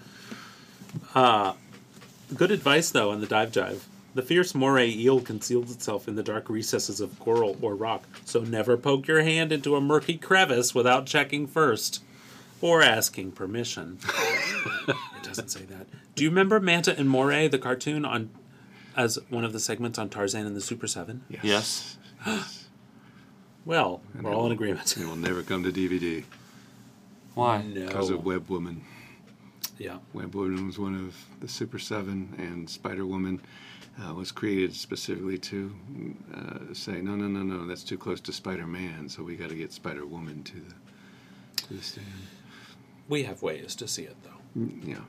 [2.35, 3.79] Good advice, though, on the dive jive.
[4.13, 8.41] The fierce moray eel conceals itself in the dark recesses of coral or rock, so
[8.41, 12.03] never poke your hand into a murky crevice without checking first
[12.61, 13.97] or asking permission.
[14.87, 15.87] it doesn't say that.
[16.13, 18.29] Do you remember Manta and Moray, the cartoon, on
[18.99, 21.23] as one of the segments on Tarzan and the Super Seven?
[21.41, 21.97] Yes.
[23.65, 24.97] Well, we're all in agreement.
[24.97, 26.23] it will never come to dvd
[27.35, 27.59] Why?
[27.61, 28.15] because No.
[28.15, 28.83] of web woman
[29.77, 29.97] Yeah.
[30.13, 33.41] web woman was one of the super seven and spider woman
[34.01, 35.75] uh, was created specifically to
[36.33, 39.55] uh, say no no no no that's too close to spider-man so we got to
[39.55, 42.07] get spider-woman to the to the stand
[43.07, 44.67] We have ways to see it, though.
[44.83, 45.01] Yeah.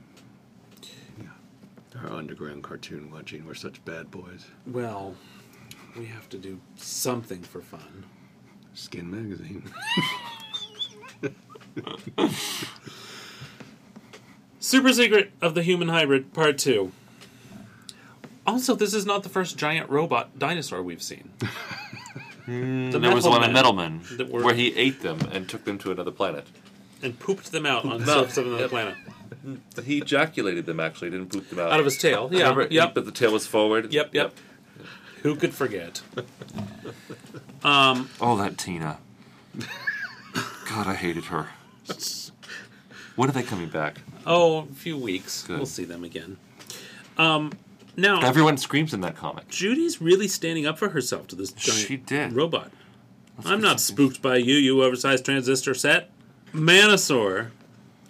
[1.93, 2.01] Yeah.
[2.09, 3.45] Our underground cartoon watching.
[3.45, 4.45] We're such bad boys.
[4.65, 5.15] Well,
[5.97, 8.05] we have to do something for fun.
[8.73, 9.63] Skin magazine.
[14.59, 16.91] Super Secret of the Human Hybrid, Part 2.
[18.45, 21.31] Also, this is not the first giant robot dinosaur we've seen.
[22.47, 25.63] The There was one in Man Metalman that were- where he ate them and took
[25.63, 26.45] them to another planet.
[27.03, 28.95] And pooped them out on the surface of another planet.
[29.83, 31.71] He ejaculated them actually, didn't poop them out.
[31.71, 32.29] Out of his tail.
[32.31, 32.49] Yeah.
[32.49, 32.93] Remember, yep.
[32.93, 33.93] but the tail was forward.
[33.93, 34.35] Yep, yep.
[35.23, 36.01] Who could forget?
[37.63, 38.97] Um, oh, that Tina.
[40.67, 41.49] God, I hated her.
[43.15, 44.01] When are they coming back?
[44.25, 45.43] Oh, a few weeks.
[45.43, 45.57] Good.
[45.57, 46.37] We'll see them again.
[47.19, 47.51] Um,
[47.95, 49.47] now, Everyone screams in that comic.
[49.49, 52.33] Judy's really standing up for herself to this giant She did.
[52.33, 52.71] robot.
[53.45, 56.09] I'm not spooked by you, you oversized transistor set.
[56.53, 57.51] Manosaur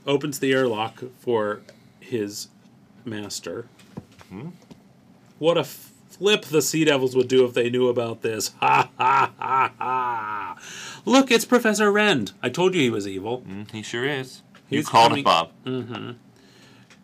[0.07, 1.61] opens the airlock for
[1.99, 2.47] his
[3.05, 3.67] master.
[4.29, 4.49] Hmm?
[5.39, 8.51] What a flip the Sea Devils would do if they knew about this.
[8.59, 10.57] Ha ha ha ha.
[11.05, 12.33] Look, it's Professor Rend.
[12.43, 13.41] I told you he was evil.
[13.41, 14.43] Mm, he sure is.
[14.69, 16.15] You He's called coming- it, Bob.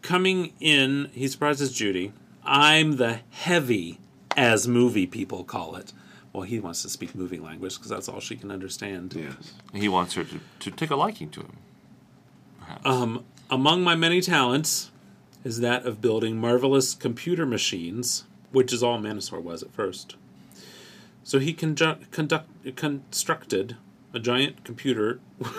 [0.02, 2.14] Coming in, he surprises Judy.
[2.46, 4.00] I'm the heavy,
[4.38, 5.92] as movie people call it.
[6.32, 9.14] Well, he wants to speak moving language because that's all she can understand.
[9.16, 9.54] yes.
[9.74, 11.58] He wants her to, to take a liking to him.
[12.68, 12.86] Perhaps.
[12.86, 14.92] Um, among my many talents
[15.44, 20.16] is that of building marvelous computer machines, which is all Manosaur was at first.
[21.24, 23.78] So he conju- conduct- constructed
[24.14, 25.20] a giant computer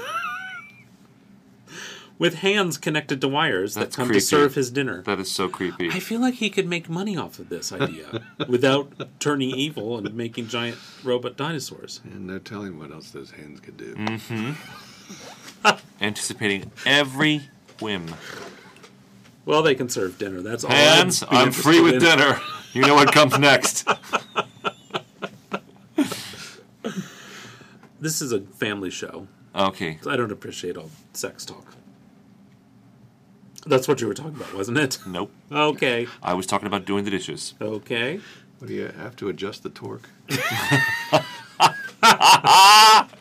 [2.19, 4.21] with hands connected to wires That's that come creepy.
[4.21, 5.03] to serve his dinner.
[5.03, 5.91] that is so creepy.
[5.91, 10.15] I feel like he could make money off of this idea without turning evil and
[10.15, 12.01] making giant robot dinosaurs.
[12.05, 13.95] And no telling what else those hands could do.
[16.01, 17.49] Anticipating every
[17.81, 18.15] whim.
[19.45, 20.41] Well, they can serve dinner.
[20.43, 20.71] That's all.
[20.71, 22.01] I'd Hands, I'm free with in.
[22.01, 22.41] dinner.
[22.73, 23.87] You know what comes next.
[28.01, 29.27] This is a family show.
[29.55, 29.99] Okay.
[30.07, 31.75] I don't appreciate all sex talk.
[33.67, 34.99] That's what you were talking about, wasn't it?
[35.05, 35.33] Nope.
[35.51, 36.07] Okay.
[36.23, 37.55] I was talking about doing the dishes.
[37.61, 38.21] Okay.
[38.61, 40.09] What do you have to adjust the torque?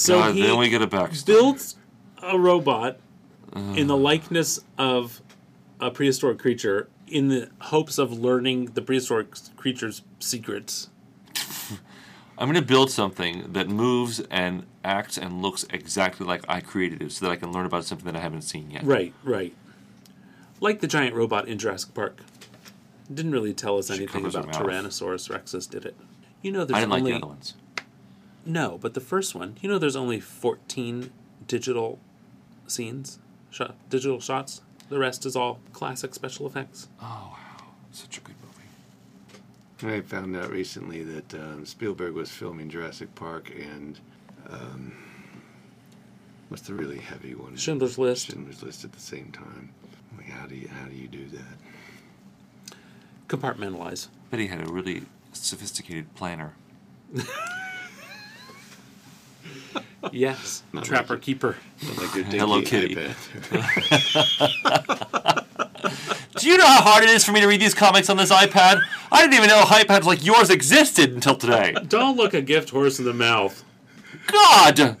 [0.00, 1.26] So God, he then we get a backstory.
[1.26, 1.76] builds
[2.22, 2.98] a robot
[3.52, 3.74] uh-huh.
[3.74, 5.20] in the likeness of
[5.78, 10.88] a prehistoric creature in the hopes of learning the prehistoric creature's secrets.
[12.38, 17.02] I'm going to build something that moves and acts and looks exactly like I created
[17.02, 18.84] it so that I can learn about something that I haven't seen yet.
[18.84, 19.54] Right, right.
[20.60, 22.20] Like the giant robot in Jurassic Park.
[23.12, 24.50] Didn't really tell us She anything about.
[24.50, 25.94] Tyrannosaurus Rexus, did it?
[26.40, 27.54] You know, there's I didn't only like the other ones.
[28.50, 29.56] No, but the first one.
[29.60, 31.10] You know, there's only 14
[31.46, 31.98] digital
[32.66, 33.18] scenes,
[33.50, 34.62] shot, digital shots.
[34.88, 36.88] The rest is all classic special effects.
[37.00, 37.64] Oh, wow.
[37.92, 39.96] Such a good movie.
[39.96, 43.98] I found out recently that um, Spielberg was filming Jurassic Park, and
[44.48, 44.92] um,
[46.50, 47.54] What's the really heavy one?
[47.54, 48.26] Schindler's List.
[48.26, 49.72] Schindler's List at the same time.
[50.16, 52.76] Like, how do you how do you do that?
[53.28, 54.08] Compartmentalize.
[54.30, 56.54] But he had a really sophisticated planner.
[60.12, 60.62] Yes.
[60.72, 61.56] Not Trapper like keeper.
[61.96, 62.94] Like your Hello Kitty.
[66.36, 68.32] Do you know how hard it is for me to read these comics on this
[68.32, 68.80] iPad?
[69.12, 71.74] I didn't even know iPads like yours existed until today.
[71.88, 73.62] Don't look a gift horse in the mouth.
[74.26, 74.96] God!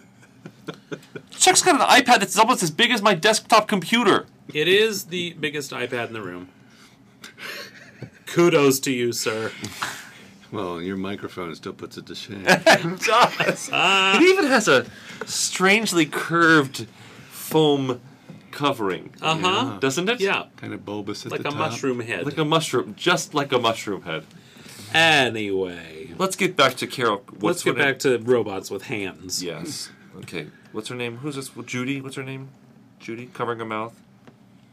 [1.30, 4.26] Chuck's got an iPad that's almost as big as my desktop computer.
[4.52, 6.48] It is the biggest iPad in the room.
[8.26, 9.50] Kudos to you, sir.
[10.52, 12.44] Well, your microphone still puts it to shame.
[12.46, 13.68] It does.
[13.72, 14.86] it even has a
[15.26, 16.86] strangely curved
[17.30, 18.00] foam
[18.50, 19.78] covering, Uh huh.
[19.78, 20.20] doesn't it?
[20.20, 20.46] Yeah.
[20.56, 22.24] kind of bulbous at Like the a mushroom head.
[22.26, 24.24] Like a mushroom, just like a mushroom head.
[24.92, 27.22] Anyway, Let's get back to Carol.
[27.40, 29.42] let's get her back to robots with hands.
[29.42, 29.90] Yes.
[30.18, 30.48] Okay.
[30.72, 31.18] What's her name?
[31.18, 31.48] Who's this?
[31.66, 32.00] Judy.
[32.00, 32.48] What's her name?
[32.98, 33.98] Judy covering her mouth.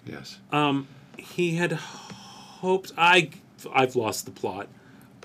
[0.05, 0.39] Yes.
[0.51, 0.87] Um,
[1.17, 2.91] he had hoped.
[2.97, 3.29] I
[3.71, 4.67] I've lost the plot.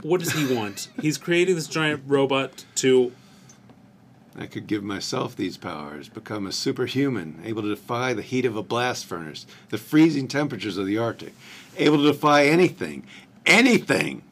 [0.03, 0.89] What does he want?
[1.01, 3.13] He's creating this giant robot to.
[4.37, 8.57] I could give myself these powers, become a superhuman, able to defy the heat of
[8.57, 11.35] a blast furnace, the freezing temperatures of the Arctic,
[11.77, 13.07] able to defy anything,
[13.45, 14.23] anything.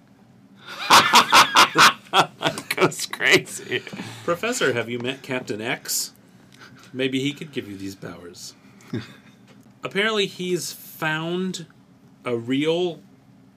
[2.76, 3.82] Goes crazy.
[4.24, 6.12] Professor, have you met Captain X?
[6.92, 8.54] Maybe he could give you these powers.
[9.84, 11.66] Apparently, he's found
[12.24, 13.00] a real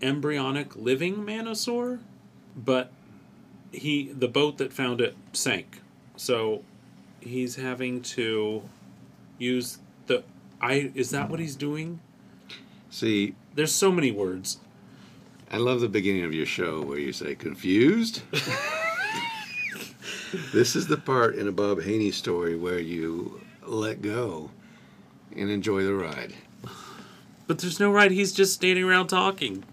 [0.01, 1.99] embryonic living manosaur,
[2.55, 2.91] but
[3.71, 5.81] he the boat that found it sank.
[6.15, 6.63] So
[7.19, 8.63] he's having to
[9.37, 10.23] use the
[10.61, 11.99] I is that what he's doing?
[12.89, 14.59] See, There's so many words.
[15.51, 18.21] I love the beginning of your show where you say confused.
[20.53, 24.49] this is the part in a Bob Haney story where you let go
[25.35, 26.33] and enjoy the ride.
[27.45, 28.11] But there's no ride.
[28.11, 29.63] He's just standing around talking.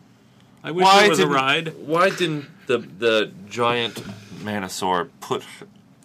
[0.62, 1.74] I wish Why there was a didn't- ride.
[1.86, 3.94] Why didn't the the giant
[4.42, 5.42] manosaur put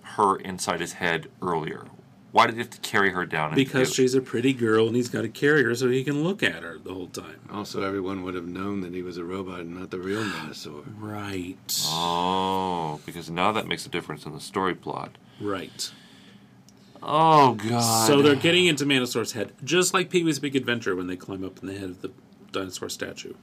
[0.04, 1.86] her inside his head earlier?
[2.32, 3.56] Why did he have to carry her down?
[3.56, 6.44] Because she's a pretty girl and he's got to carry her so he can look
[6.44, 7.40] at her the whole time.
[7.50, 10.84] Also, everyone would have known that he was a robot and not the real dinosaur.
[11.00, 11.82] Right.
[11.86, 15.18] Oh, because now that makes a difference in the story plot.
[15.40, 15.92] Right.
[17.02, 18.08] Oh God!
[18.08, 21.44] So they're getting into Manosaur's head, just like Pee Wee's Big Adventure when they climb
[21.46, 22.12] up in the head of the
[22.52, 23.34] dinosaur statue.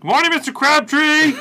[0.00, 0.54] Good morning, Mr.
[0.54, 1.36] Crabtree.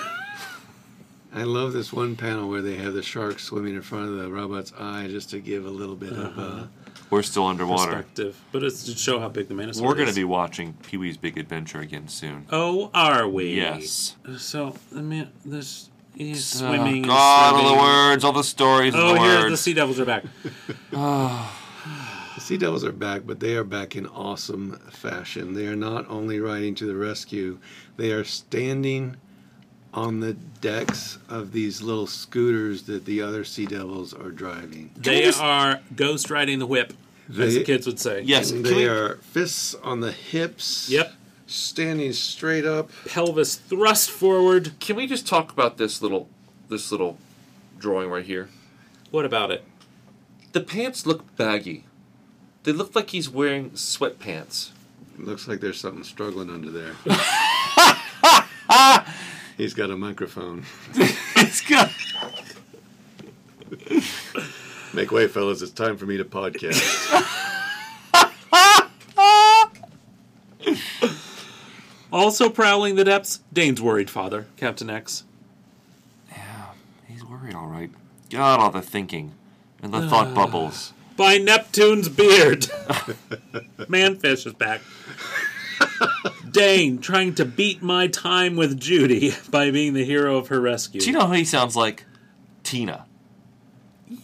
[1.31, 4.31] I love this one panel where they have the shark swimming in front of the
[4.31, 6.63] robot's eye just to give a little bit of uh,
[7.11, 7.91] We're still underwater.
[7.91, 8.43] Perspective.
[8.51, 11.17] But it's to show how big the Manosaur We're going to be watching Pee Wee's
[11.17, 12.47] Big Adventure again soon.
[12.51, 13.57] Oh, are we?
[13.57, 14.15] Yes.
[14.39, 15.91] So, the man, this.
[16.15, 16.95] He's Oh, swimming.
[16.95, 20.05] and God, all the words, all the stories, Oh, the here, the Sea Devils are
[20.05, 20.23] back.
[22.37, 25.55] The Sea Devils are back, but they are back in awesome fashion.
[25.55, 27.57] They are not only riding to the rescue,
[27.95, 29.17] they are standing
[29.91, 34.91] on the decks of these little scooters that the other Sea Devils are driving.
[34.95, 36.93] They just- are ghost riding the whip,
[37.27, 38.21] as the kids would say.
[38.21, 40.89] Yes, And they we- are fists on the hips.
[40.91, 41.15] Yep.
[41.47, 42.91] Standing straight up.
[43.07, 44.73] Pelvis thrust forward.
[44.79, 46.29] Can we just talk about this little,
[46.69, 47.17] this little
[47.79, 48.49] drawing right here?
[49.09, 49.63] What about it?
[50.51, 51.85] The pants look baggy.
[52.67, 54.71] They look like he's wearing sweatpants.
[55.17, 56.95] Looks like there's something struggling under there.
[59.57, 60.65] He's got a microphone.
[61.37, 61.89] It's got.
[64.93, 65.61] Make way, fellas.
[65.61, 66.83] It's time for me to podcast.
[72.11, 75.23] Also prowling the depths, Dane's worried father, Captain X.
[76.31, 76.71] Yeah,
[77.05, 77.91] he's worried, all right.
[78.29, 79.35] God, all the thinking
[79.81, 80.91] and the thought uh, bubbles.
[81.17, 82.61] By Neptune's beard.
[83.89, 84.81] Manfish is back.
[86.51, 91.01] Dane trying to beat my time with Judy by being the hero of her rescue.
[91.01, 92.05] Do you know who he sounds like?
[92.63, 93.05] Tina.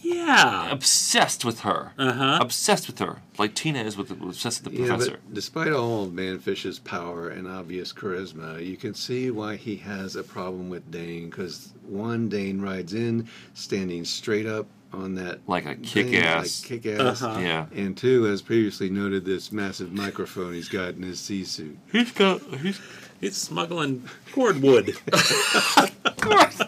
[0.02, 0.70] Yeah.
[0.70, 1.92] Obsessed with her.
[1.98, 2.38] Uh huh.
[2.40, 3.18] Obsessed with her.
[3.38, 5.10] Like Tina is with obsessed with the Yeah, professor.
[5.24, 10.16] but despite all of Manfish's power and obvious charisma, you can see why he has
[10.16, 11.28] a problem with Dane.
[11.28, 14.66] Because one, Dane rides in standing straight up
[14.98, 16.62] on that Like a thing, kick-ass.
[16.70, 17.22] like kick-ass.
[17.22, 17.40] Uh-huh.
[17.40, 17.66] Yeah.
[17.74, 21.76] And two, as previously noted, this massive microphone he's got in his sea suit.
[21.92, 22.40] He's got.
[22.60, 22.80] He's.
[23.20, 24.90] He's smuggling cordwood.
[25.12, 26.60] of course.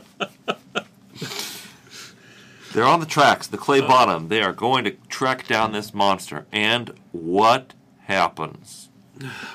[2.72, 4.28] They're on the tracks, the clay bottom.
[4.28, 6.46] They are going to track down this monster.
[6.52, 8.88] And what happens?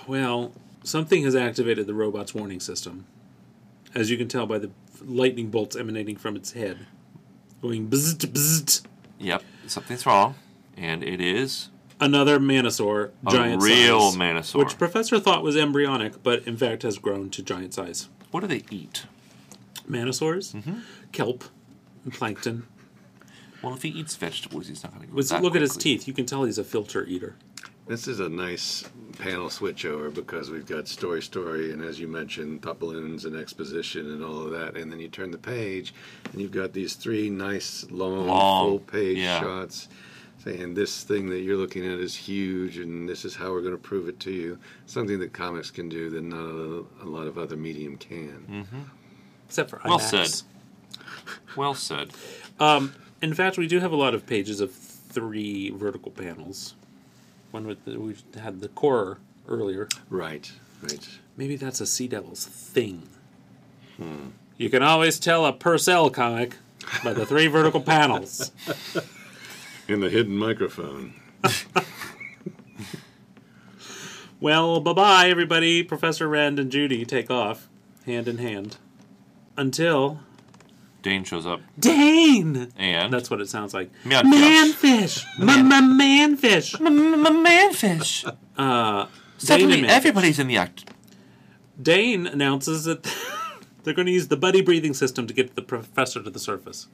[0.08, 0.54] well,
[0.84, 3.06] something has activated the robot's warning system.
[3.94, 4.72] As you can tell by the
[5.04, 6.86] lightning bolts emanating from its head.
[7.62, 8.82] Going bzzzt bzzzt.
[9.20, 10.36] Yep, something's wrong.
[10.78, 11.70] And it is
[12.00, 14.56] Another Manosaur, a giant real size, Manosaur.
[14.60, 18.10] which Professor thought was embryonic, but in fact has grown to giant size.
[18.32, 19.06] what do they eat?
[19.88, 20.80] Manosaurs, Mm-hmm.
[21.12, 21.44] kelp,
[22.04, 22.66] and plankton.
[23.62, 25.16] Well, if he eats vegetables, he's not going to go.
[25.16, 26.08] Was- that Look at his teeth.
[26.08, 27.36] You can tell he's a filter eater.
[27.88, 32.62] This is a nice panel switchover because we've got story, story, and as you mentioned,
[32.62, 34.78] thought balloons and exposition and all of that.
[34.78, 35.94] And then you turn the page,
[36.32, 39.40] and you've got these three nice long, Long, full page yeah.
[39.42, 39.90] shots
[40.44, 43.76] saying this thing that you're looking at is huge, and this is how we're going
[43.76, 44.58] to prove it to you.
[44.86, 48.66] Something that comics can do that not a, a lot of other medium can.
[49.48, 50.30] Except for Well said.
[51.56, 52.12] Well said.
[52.60, 56.76] Um, in fact, we do have a lot of pages of three vertical panels.
[57.52, 59.88] One with the, we had the core earlier.
[60.10, 61.08] Right, right.
[61.38, 63.04] Maybe that's a Sea Devils thing.
[64.58, 66.58] You can always tell a Purcell comic
[67.04, 68.52] by the three vertical panels.
[69.88, 71.14] In the hidden microphone.
[74.42, 75.84] Well, bye bye, everybody.
[75.84, 77.70] Professor Rand and Judy take off,
[78.08, 78.78] hand in hand.
[79.56, 80.22] Until.
[81.02, 82.72] Dane shows up, Dane!
[82.78, 83.90] and That's what it sounds like.
[84.04, 85.26] Manfish.
[85.38, 86.80] Manfish!
[86.80, 86.80] M-m-manfish!
[86.80, 88.36] manfish.
[88.58, 89.90] Uh, Suddenly, Manfish.
[89.90, 90.86] everybody's in the act.
[91.82, 93.04] Dane announces that
[93.84, 96.88] they're going to use the buddy breathing system to get the professor to the surface.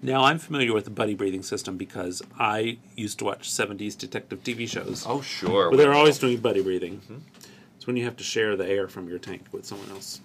[0.00, 4.44] Now, I'm familiar with the buddy breathing system because I used to watch 70s detective
[4.44, 5.70] TV shows Oh, sure.
[5.70, 7.00] where they're always doing buddy breathing.
[7.76, 10.20] It's when you have to share the air from your tank with someone else.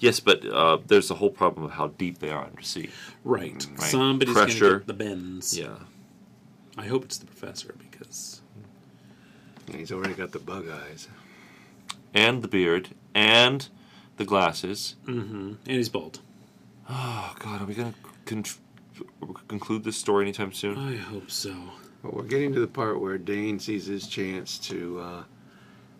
[0.00, 2.90] Yes, but uh, there's a whole problem of how deep they are undersea.
[3.22, 3.64] Right.
[3.78, 3.80] Right.
[3.82, 4.78] Somebody's going to Pressure.
[4.78, 5.56] get the bends.
[5.58, 5.76] Yeah.
[6.76, 8.40] I hope it's the professor because
[9.68, 11.06] Yeah, he's already got the bug eyes.
[12.14, 13.68] And the beard, and
[14.16, 14.96] the glasses.
[15.06, 15.36] Mm-hmm.
[15.36, 16.20] And he's bald.
[16.88, 20.76] Oh, God, are we going to con- conclude this story anytime soon?
[20.78, 21.54] I hope so.
[22.02, 25.22] But we're getting to the part where Dane sees his chance to uh,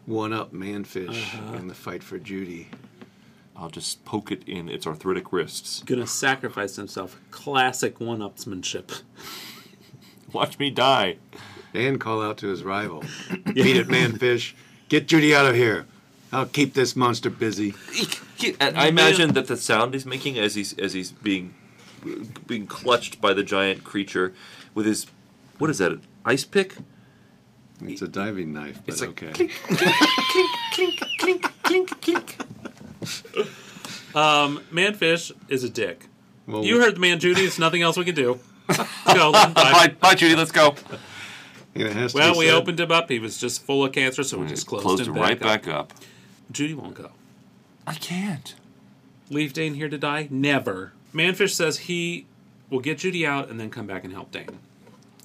[0.06, 1.54] one up Manfish Uh-huh.
[1.58, 2.68] in the fight for Judy.
[3.60, 5.82] I'll just poke it in its arthritic wrists.
[5.82, 7.20] Gonna sacrifice himself.
[7.30, 9.02] Classic one-upsmanship.
[10.32, 11.18] Watch me die.
[11.74, 13.04] And call out to his rival.
[13.54, 14.54] Beat it, Manfish.
[14.88, 15.86] Get Judy out of here.
[16.32, 17.74] I'll keep this monster busy.
[18.58, 21.54] And I imagine that the sound he's making as he's as he's being
[22.46, 24.32] being clutched by the giant creature
[24.74, 25.06] with his
[25.58, 25.92] what is that?
[25.92, 26.76] An ice pick?
[27.82, 29.32] It's a diving knife, but It's like okay.
[29.32, 29.52] clink,
[30.72, 32.36] clink, clink, clink, clink.
[34.14, 36.06] Um, Manfish is a dick.
[36.46, 37.42] Well, You heard the man, Judy.
[37.42, 38.40] There's nothing else we can do.
[38.68, 38.78] Let's
[39.14, 39.30] go.
[39.30, 39.54] Let him.
[39.54, 40.34] Bye, bye, Judy.
[40.34, 40.74] Let's go.
[41.74, 43.08] and it has to Well, we said, opened him up.
[43.10, 45.64] He was just full of cancer, so we just closed, Closed him it right back,
[45.64, 45.92] back up.
[45.92, 45.98] up.
[46.50, 47.10] Judy won't go.
[47.86, 48.54] I can't.
[49.30, 50.26] Leave Dane here to die?
[50.30, 50.92] Never.
[51.14, 52.26] Manfish says he
[52.68, 54.58] will get Judy out and then come back and help Dane.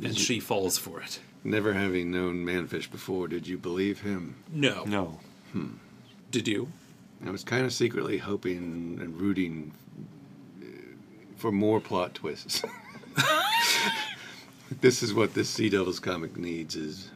[0.04, 1.20] And she falls for it.
[1.44, 4.36] Never having known Manfish before, did you believe him?
[4.52, 4.84] No.
[4.86, 5.20] No.
[5.52, 5.74] Hmm.
[6.32, 6.70] Did you?
[7.26, 9.72] I was kind of secretly hoping and rooting
[10.62, 10.66] uh,
[11.36, 12.64] for more plot twists.
[14.82, 17.10] this is what this Sea Devils comic needs is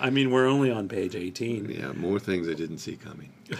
[0.00, 1.70] I mean, we're only on page 18.
[1.70, 3.32] yeah, more things I didn't see coming.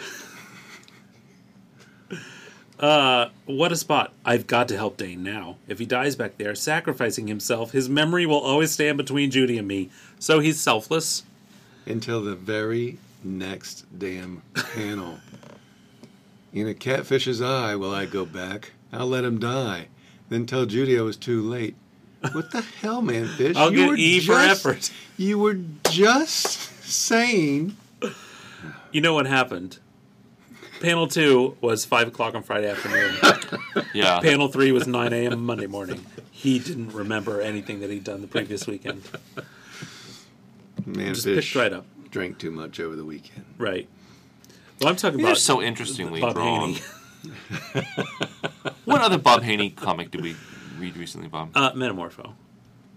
[2.80, 4.12] Uh, what a spot.
[4.24, 5.56] I've got to help Dane now.
[5.68, 9.68] If he dies back there, sacrificing himself, his memory will always stand between Judy and
[9.68, 9.88] me.
[10.18, 11.22] So he's selfless.
[11.86, 15.18] Until the very next damn panel.
[16.52, 18.72] In a catfish's eye will I go back.
[18.92, 19.88] I'll let him die.
[20.28, 21.74] Then tell Judy I was too late.
[22.32, 23.56] What the hell, man, fish?
[23.56, 24.90] I'll You get were E for just- effort.
[25.16, 25.58] You were
[25.90, 26.46] just
[26.84, 27.76] saying
[28.92, 29.78] You know what happened?
[30.80, 33.14] Panel two was 5 o'clock on Friday afternoon.
[33.94, 34.20] Yeah.
[34.20, 35.44] Panel three was 9 a.m.
[35.44, 36.04] Monday morning.
[36.30, 39.02] He didn't remember anything that he'd done the previous weekend.
[40.86, 41.84] man Just fish picked right up.
[42.12, 43.44] Drank too much over the weekend.
[43.58, 43.88] Right.
[44.80, 46.74] Well, I'm talking They're about so interestingly Bob drawn.
[46.74, 46.80] Haney.
[48.84, 50.34] What other Bob Haney comic did we
[50.76, 51.50] read recently, Bob?
[51.54, 52.32] Uh, Metamorpho,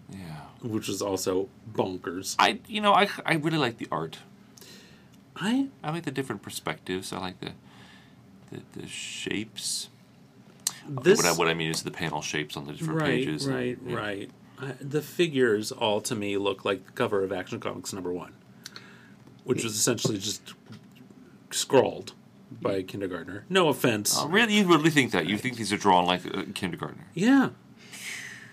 [0.10, 0.18] yeah.
[0.64, 2.36] which was also bonkers.
[2.40, 4.18] I, you know, I, I really like the art.
[5.36, 7.14] I I like the different perspectives.
[7.14, 7.52] I like the
[8.52, 9.90] the, the shapes.
[10.90, 13.46] this what, I, what I mean is the panel shapes on the different right, pages.
[13.46, 13.96] and- right, yeah.
[13.96, 14.32] right.
[14.60, 18.34] Uh, the figures all to me look like the cover of Action Comics number one,
[19.46, 20.54] which was essentially just
[21.52, 22.14] scrawled
[22.62, 23.46] by a kindergartner.
[23.50, 24.16] No offense.
[24.18, 25.26] Oh, really, you really think that?
[25.28, 27.06] You think these are drawn like a kindergartner?
[27.14, 27.50] yeah,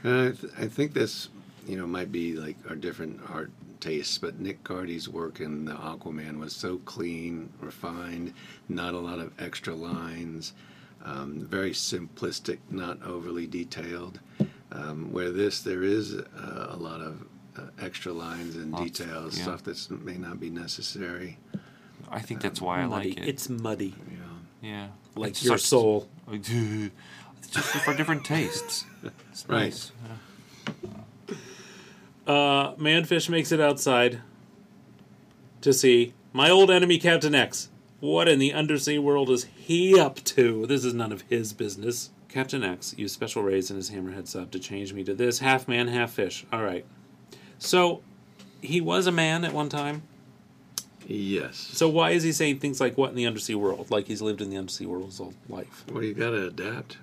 [0.03, 1.28] And I, th- I think this,
[1.66, 5.72] you know, might be like our different art tastes, but Nick Cardy's work in the
[5.72, 8.32] Aquaman was so clean, refined,
[8.68, 10.53] not a lot of extra lines,
[11.05, 14.20] um, very simplistic, not overly detailed.
[14.70, 17.26] Um, where this, there is uh, a lot of
[17.57, 19.44] uh, extra lines and Lots, details, yeah.
[19.44, 21.38] stuff that may not be necessary.
[22.11, 23.11] I think that's why I muddy.
[23.11, 23.28] like it.
[23.28, 24.68] It's muddy, Yeah.
[24.68, 26.09] yeah, like It's your such- soul.
[26.30, 26.48] It's
[27.50, 28.84] just for different tastes.
[29.30, 29.64] It's Right.
[29.64, 29.92] nice.
[32.26, 34.20] Uh, Manfish makes it outside
[35.61, 37.68] to see my old enemy Captain X.
[38.00, 40.66] What in the undersea world is he up to?
[40.66, 42.11] This is none of his business.
[42.28, 45.68] Captain X used special rays in his hammerhead sub to change me to this half
[45.68, 46.44] man, half fish.
[46.53, 46.84] All right.
[47.62, 48.02] So
[48.60, 50.02] he was a man at one time.
[51.06, 51.56] Yes.
[51.56, 53.90] So why is he saying things like "what in the undersea world"?
[53.90, 55.84] Like he's lived in the undersea world his whole life.
[55.92, 56.98] Well, you gotta adapt.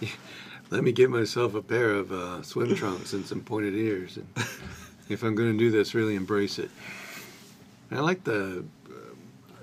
[0.70, 4.26] Let me get myself a pair of uh, swim trunks and some pointed ears, and
[5.08, 6.70] if I'm going to do this, really embrace it.
[7.90, 8.64] I like the.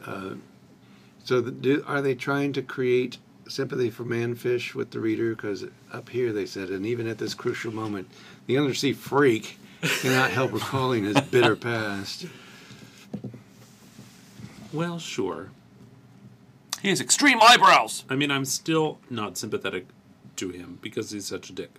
[0.05, 0.35] Uh,
[1.25, 3.17] so, the, do, are they trying to create
[3.49, 5.35] sympathy for manfish with the reader?
[5.35, 8.09] Because up here they said, and even at this crucial moment,
[8.47, 12.25] the undersea freak cannot help recalling his bitter past.
[14.71, 15.51] Well, sure.
[16.81, 18.03] He has extreme eyebrows.
[18.09, 19.87] I mean, I'm still not sympathetic
[20.37, 21.71] to him because he's such a dick.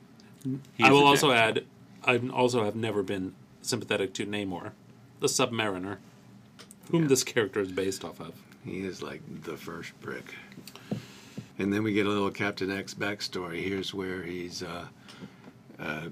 [0.77, 1.39] He I will also dick.
[1.39, 1.65] add,
[2.05, 4.73] I also have never been sympathetic to Namor,
[5.21, 5.97] the Submariner,
[6.91, 8.35] whom this character is based off of.
[8.65, 10.35] He is like the first brick.
[11.59, 13.63] And then we get a little Captain X backstory.
[13.63, 14.87] Here's where he's uh,
[15.79, 16.07] uh,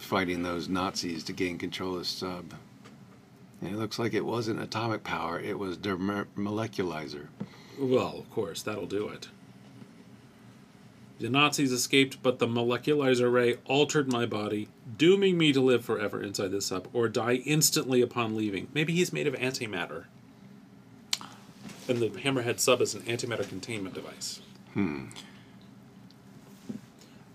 [0.00, 2.54] fighting those Nazis to gain control of the sub.
[3.60, 7.28] And it looks like it wasn't atomic power; it was their mo- moleculizer.
[7.78, 9.28] Well, of course, that'll do it.
[11.20, 16.22] The Nazis escaped, but the moleculizer ray altered my body, dooming me to live forever
[16.22, 18.68] inside this sub or die instantly upon leaving.
[18.72, 20.04] Maybe he's made of antimatter.
[21.86, 24.40] And the Hammerhead sub is an antimatter containment device.
[24.72, 25.06] Hmm.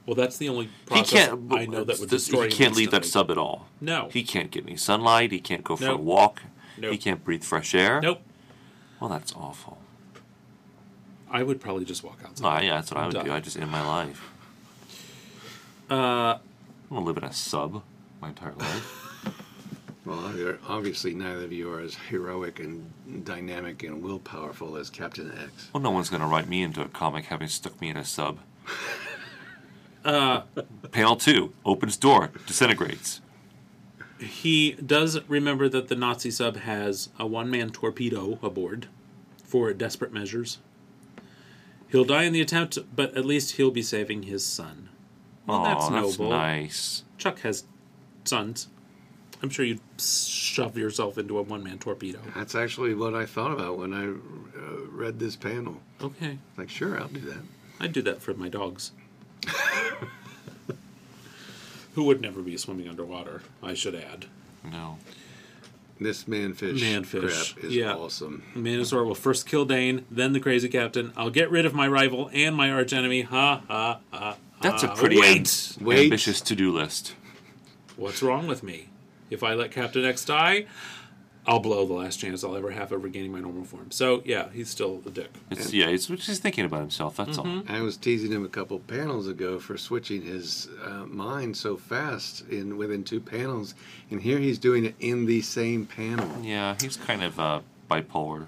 [0.05, 1.51] Well, that's the only He can't.
[1.51, 3.67] I know that would this- destroy He can't leave that sub at all.
[3.81, 4.09] No.
[4.11, 5.31] He can't get any sunlight.
[5.31, 6.43] He can't go for a walk.
[6.77, 6.91] Nope.
[6.91, 8.01] He can't breathe fresh air.
[8.01, 8.21] Nope.
[8.99, 9.79] Well, that's awful.
[11.31, 12.43] I would probably just walk outside.
[12.61, 13.23] No, yeah, that's what I would Die.
[13.23, 13.31] do.
[13.31, 14.29] I just end my life.
[15.89, 15.93] Uh,
[16.35, 16.39] I'm
[16.89, 17.81] gonna live in a sub
[18.21, 19.01] my entire life.
[20.05, 25.31] Well, obviously, neither of you are as heroic and dynamic and will powerful as Captain
[25.35, 25.69] X.
[25.73, 28.37] Well, no one's gonna write me into a comic having stuck me in a sub.
[30.05, 30.41] uh,
[30.91, 33.21] Panel two opens door, disintegrates.
[34.19, 38.87] he does remember that the Nazi sub has a one man torpedo aboard
[39.43, 40.59] for desperate measures.
[41.89, 44.89] He'll die in the attempt, but at least he'll be saving his son.
[45.47, 46.31] Well, oh, that's that's noble.
[46.31, 47.03] nice.
[47.17, 47.65] Chuck has
[48.23, 48.67] sons.
[49.43, 52.19] I'm sure you'd shove yourself into a one man torpedo.
[52.35, 55.81] That's actually what I thought about when I uh, read this panel.
[56.01, 56.39] Okay.
[56.57, 57.41] Like, sure, I'll do that.
[57.79, 58.91] I'd do that for my dogs.
[61.93, 64.25] Who would never be swimming underwater, I should add.
[64.69, 64.97] No.
[65.99, 67.93] This manfish, Manfish, crap is yeah.
[67.93, 68.43] awesome.
[68.53, 71.13] Manosaur will first kill Dane, then the crazy captain.
[71.15, 73.21] I'll get rid of my rival and my archenemy.
[73.21, 74.35] Ha ha ha.
[74.61, 75.77] That's a pretty wait.
[75.79, 76.03] am- Wait.
[76.05, 77.13] ambitious to-do list.
[77.95, 78.89] What's wrong with me?
[79.29, 80.65] If I let Captain X die,
[81.47, 83.91] I'll blow the last chance I'll ever have of regaining my normal form.
[83.91, 85.29] So yeah, he's still a dick.
[85.51, 87.17] It's yeah, it's he's thinking about himself.
[87.17, 87.69] That's Mm-hmm.
[87.71, 87.75] all.
[87.77, 92.43] I was teasing him a couple panels ago for switching his uh, mind so fast
[92.49, 93.75] in within two panels,
[94.09, 96.29] and here he's doing it in the same panel.
[96.41, 98.45] Yeah, he's kind of uh, bipolar.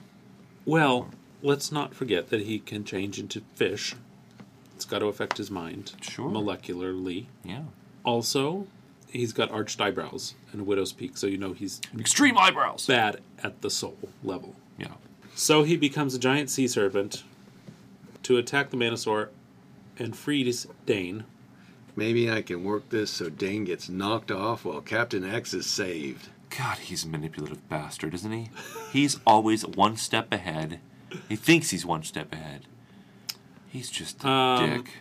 [0.66, 1.10] Well,
[1.41, 3.95] let's not forget that he can change into fish.
[4.76, 6.30] It's got to affect his mind Sure.
[6.30, 7.26] molecularly.
[7.43, 7.64] Yeah.
[8.04, 8.68] Also,
[9.10, 12.86] he's got arched eyebrows and a widow's peak, so you know he's Extreme eyebrows.
[12.86, 14.55] bad at the soul level.
[14.78, 14.93] Yeah.
[15.36, 17.24] So he becomes a giant sea serpent
[18.24, 19.30] to attack the Manosaur
[19.97, 21.24] and frees Dane.
[21.95, 26.30] Maybe I can work this so Dane gets knocked off while Captain X is saved.
[26.55, 28.49] God, he's a manipulative bastard, isn't he?
[28.93, 30.80] He's always one step ahead.
[31.28, 32.66] He thinks he's one step ahead.
[33.68, 34.91] He's just a Um, dick.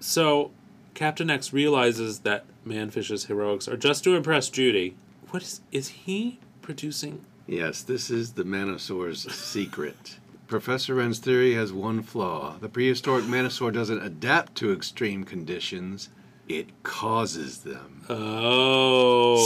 [0.00, 0.50] So
[0.94, 4.96] Captain X realizes that Manfish's heroics are just to impress Judy.
[5.30, 7.24] What is is he producing?
[7.46, 10.18] Yes, this is the Manosaur's secret.
[10.46, 12.56] Professor Wren's theory has one flaw.
[12.60, 16.10] The prehistoric Manosaur doesn't adapt to extreme conditions,
[16.46, 18.04] it causes them.
[18.10, 19.36] Oh.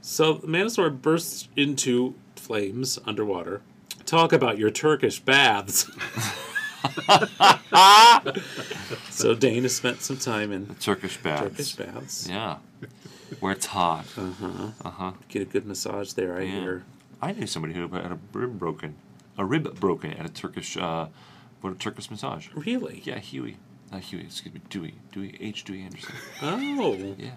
[0.00, 3.62] So the Manosaur bursts into flames underwater.
[4.06, 5.90] Talk about your Turkish baths.
[9.10, 11.42] so Dane has spent some time in Turkish baths.
[11.42, 12.28] Turkish baths.
[12.28, 12.58] Yeah.
[13.40, 14.06] Where it's hot.
[14.16, 14.70] Uh huh.
[14.84, 15.12] Uh huh.
[15.28, 16.60] Get a good massage there, I Yeah.
[16.60, 16.84] hear.
[17.20, 18.94] I knew somebody who had a rib broken.
[19.36, 21.06] A rib broken at a Turkish, uh,
[21.60, 22.48] what a Turkish massage.
[22.54, 23.02] Really?
[23.04, 23.56] Yeah, Huey.
[23.92, 24.22] Not Huey.
[24.24, 24.60] Excuse me.
[24.68, 24.94] Dewey.
[25.12, 25.36] Dewey.
[25.40, 25.64] H.
[25.64, 26.14] Dewey Anderson.
[26.42, 27.14] Oh.
[27.18, 27.30] Yeah.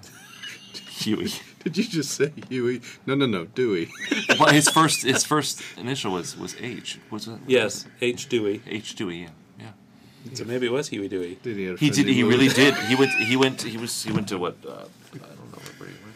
[0.90, 1.32] Huey.
[1.64, 2.82] Did you just say Huey?
[3.06, 3.90] No, no, no, Dewey.
[4.40, 7.00] well, his first his first initial was was H.
[7.10, 7.40] Was it?
[7.48, 8.28] Yes, H.
[8.30, 8.62] Dewey.
[8.68, 8.96] H.
[8.96, 9.18] Dewey.
[9.18, 9.30] Yeah.
[9.60, 10.34] Yeah.
[10.34, 11.40] So maybe it was Huey Dewey.
[11.44, 11.66] Did he?
[11.66, 12.08] Have He did.
[12.08, 12.74] He really did.
[12.76, 13.12] He went.
[13.12, 13.62] He went.
[13.62, 14.04] He was.
[14.04, 14.58] He went to what?
[14.66, 16.16] Uh, I don't know where he went.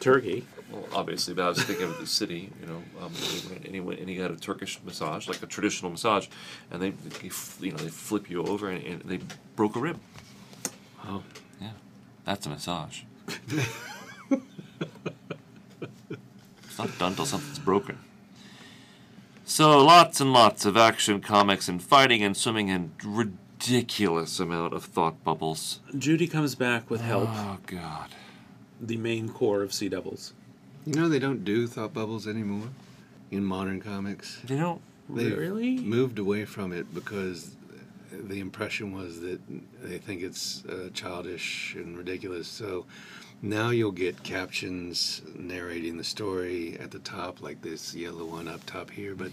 [0.00, 0.46] Turkey.
[0.70, 2.50] Well, obviously, but I was thinking of the city.
[2.60, 5.42] You know, um, he went and he went and he got a Turkish massage, like
[5.42, 6.26] a traditional massage,
[6.70, 7.30] and they, they
[7.60, 9.20] you know, they flip you over and, and they
[9.56, 9.98] broke a rib.
[11.06, 11.22] Oh,
[11.60, 11.70] Yeah,
[12.24, 13.02] that's a massage.
[14.30, 14.42] it's
[16.78, 17.98] not done till something's broken.
[19.44, 24.84] So lots and lots of action comics and fighting and swimming and ridiculous amount of
[24.84, 25.80] thought bubbles.
[25.96, 28.08] Judy comes back with help, Oh God.
[28.80, 30.34] the main core of Sea Devils.
[30.86, 32.68] you know they don't do thought bubbles anymore
[33.30, 34.40] in modern comics.
[34.44, 34.80] They don't.
[35.10, 35.78] They Really?
[35.78, 37.54] moved away from it because
[38.12, 39.40] the impression was that
[39.82, 42.46] they think it's uh, childish and ridiculous.
[42.48, 42.84] So
[43.42, 48.64] now you'll get captions narrating the story at the top, like this yellow one up
[48.66, 49.30] top here, but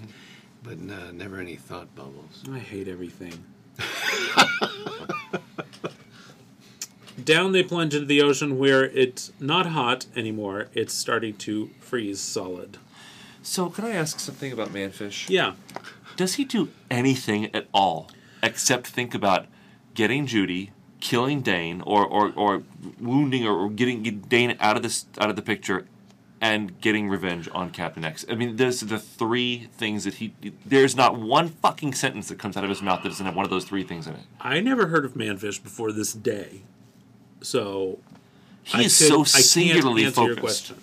[0.63, 2.43] but uh, never any thought bubbles.
[2.51, 3.43] I hate everything.
[7.23, 10.67] Down they plunge into the ocean where it's not hot anymore.
[10.73, 12.77] It's starting to freeze solid.
[13.41, 15.29] So can I ask something about Manfish?
[15.29, 15.53] Yeah.
[16.15, 18.09] Does he do anything at all
[18.41, 19.45] except think about
[19.93, 22.63] getting Judy, killing Dane, or or, or
[22.99, 25.85] wounding or, getting Dane out of this out of the picture,
[26.41, 28.25] and getting revenge on Captain X?
[28.29, 30.33] I mean, those are the three things that he.
[30.65, 33.45] There's not one fucking sentence that comes out of his mouth that doesn't have one
[33.45, 34.21] of those three things in it.
[34.39, 36.61] I never heard of Manfish before this day.
[37.41, 37.99] So
[38.63, 40.73] He I is could- so singularly focused.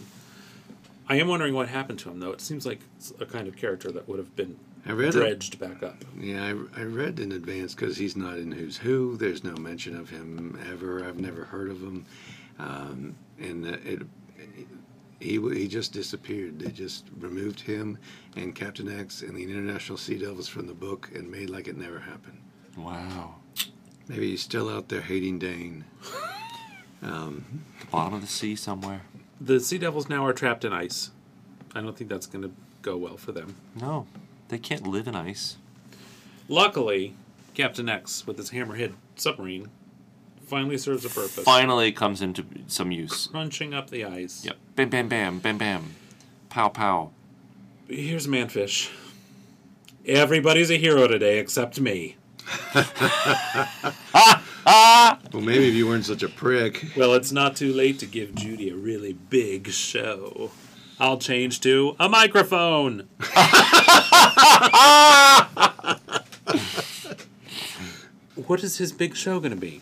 [1.08, 2.30] I am wondering what happened to him, though.
[2.30, 5.12] It seems like it's a kind of character that would have been I read it.
[5.18, 6.04] dredged back up.
[6.18, 9.16] Yeah, I, I read in advance because he's not in Who's Who.
[9.16, 11.04] There's no mention of him ever.
[11.04, 12.04] I've never heard of him,
[12.58, 14.02] um, and uh, it,
[15.20, 16.58] he he just disappeared.
[16.58, 17.98] They just removed him
[18.36, 21.76] and Captain X and the International Sea Devils from the book and made like it
[21.76, 22.38] never happened.
[22.76, 23.36] Wow.
[24.08, 25.84] Maybe he's still out there hating Dane.
[27.00, 27.42] The
[27.90, 29.02] bottom of the sea somewhere.
[29.40, 31.10] The Sea Devils now are trapped in ice.
[31.74, 32.52] I don't think that's going to
[32.82, 33.56] go well for them.
[33.80, 34.06] No,
[34.52, 35.56] they can't live in ice.
[36.46, 37.14] Luckily,
[37.54, 39.70] Captain X, with his hammerhead submarine,
[40.46, 41.42] finally serves a purpose.
[41.42, 43.28] Finally comes into some use.
[43.28, 44.44] Crunching up the ice.
[44.44, 44.56] Yep.
[44.76, 45.94] Bam, bam, bam, bam, bam.
[46.50, 47.12] Pow, pow.
[47.88, 48.90] Here's Manfish.
[50.04, 52.16] Everybody's a hero today except me.
[55.32, 56.84] Well, maybe if you weren't such a prick.
[56.94, 60.50] Well, it's not too late to give Judy a really big show.
[61.00, 63.08] I'll change to a microphone.
[68.46, 69.80] what is his big show going to be?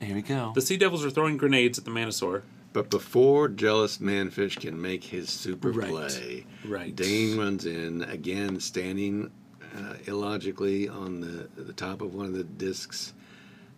[0.00, 0.52] Here we go.
[0.54, 2.42] The Sea Devils are throwing grenades at the Manosaur.
[2.72, 5.88] But before jealous manfish can make his super Right.
[5.88, 6.94] play, Right.
[6.94, 9.30] Dane runs in again, standing
[9.76, 13.14] uh, illogically on the the top of one of the discs,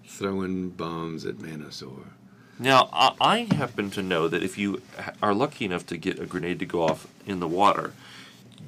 [0.05, 2.07] throwing bombs at Manosaur.
[2.59, 4.83] Now, I, I happen to know that if you
[5.23, 7.93] are lucky enough to get a grenade to go off in the water,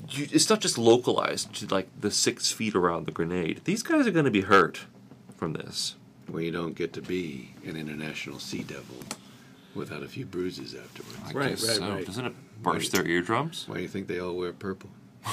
[0.08, 3.62] you, it's not just localized to like the six feet around the grenade.
[3.64, 4.82] These guys are going to be hurt
[5.36, 5.96] from this.
[6.28, 8.96] Where you don't get to be an international sea devil
[9.74, 11.18] without a few bruises afterwards.
[11.26, 11.90] I Right, guess right, so.
[11.90, 12.06] right.
[12.06, 13.64] Doesn't it burst their eardrums?
[13.66, 14.90] Why do you think they all wear purple?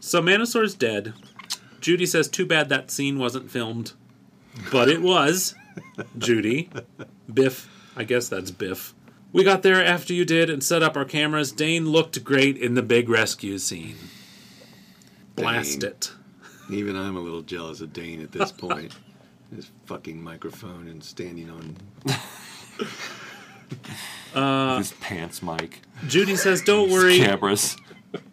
[0.00, 1.14] So Manosaur's dead.
[1.80, 3.92] Judy says, too bad that scene wasn't filmed.
[4.70, 5.56] But it was.
[6.18, 6.70] Judy.
[7.32, 7.68] Biff.
[7.96, 8.94] I guess that's Biff.
[9.32, 11.52] We got there after you did and set up our cameras.
[11.52, 13.96] Dane looked great in the big rescue scene.
[15.34, 15.90] Blast Dane.
[15.90, 16.12] it.
[16.70, 18.92] Even I'm a little jealous of Dane at this point.
[19.54, 21.76] His fucking microphone and standing on.
[24.34, 25.80] Uh, His pants, Mike.
[26.08, 27.76] Judy says, don't worry, Cameras.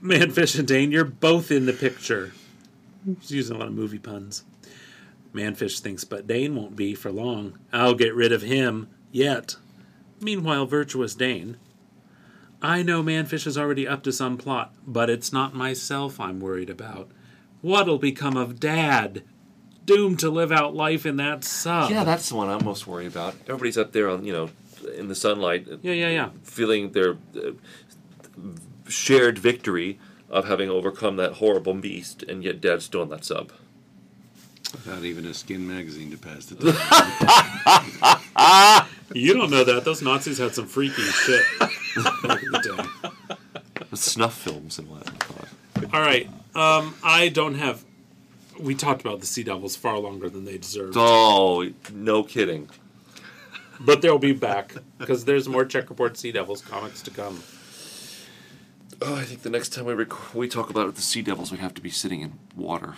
[0.02, 2.34] Manfish and Dane, you're both in the picture.
[3.22, 4.44] She's using a lot of movie puns.
[5.34, 7.58] Manfish thinks, but Dane won't be for long.
[7.72, 8.90] I'll get rid of him.
[9.12, 9.56] Yet.
[10.20, 11.58] Meanwhile, virtuous Dane.
[12.62, 16.70] I know Manfish is already up to some plot, but it's not myself I'm worried
[16.70, 17.10] about.
[17.62, 19.24] What'll become of Dad?
[19.86, 21.92] Doomed to live out life in that sub.
[21.92, 23.36] Yeah, that's the one I'm most worried about.
[23.48, 24.50] Everybody's up there on, you know,
[24.98, 26.30] in the sunlight, yeah, yeah, yeah.
[26.44, 27.52] feeling their uh,
[28.88, 33.52] shared victory of having overcome that horrible beast, and yet Dad's still in that sub.
[34.74, 36.72] Without even a skin magazine to pass the
[38.36, 38.88] time.
[39.14, 39.86] You don't know that.
[39.86, 42.88] Those Nazis had some freaky shit back in the
[43.30, 43.36] day.
[43.94, 45.06] Snuff films and what.
[45.20, 45.48] God.
[45.94, 46.28] All right.
[46.56, 47.84] Um, I don't have
[48.60, 50.96] We talked about the Sea Devils far longer than they deserved.
[50.98, 52.70] Oh, no kidding.
[53.80, 57.44] But they'll be back because there's more Checkerboard Sea Devils comics to come.
[59.00, 61.60] Oh, I think the next time we rec- we talk about the Sea Devils, we
[61.60, 62.96] have to be sitting in water.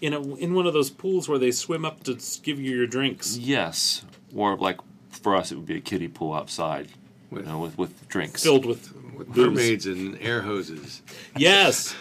[0.00, 2.86] In a, in one of those pools where they swim up to give you your
[2.86, 3.36] drinks.
[3.36, 4.02] Yes,
[4.34, 4.78] or like
[5.10, 6.88] for us, it would be a kiddie pool outside,
[7.30, 8.42] With- you know, with with drinks.
[8.42, 11.02] Filled with With mermaids and air hoses.
[11.36, 11.94] Yes.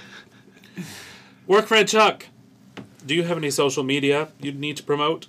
[1.48, 2.28] Work friend Chuck.
[3.06, 5.28] Do you have any social media you'd need to promote?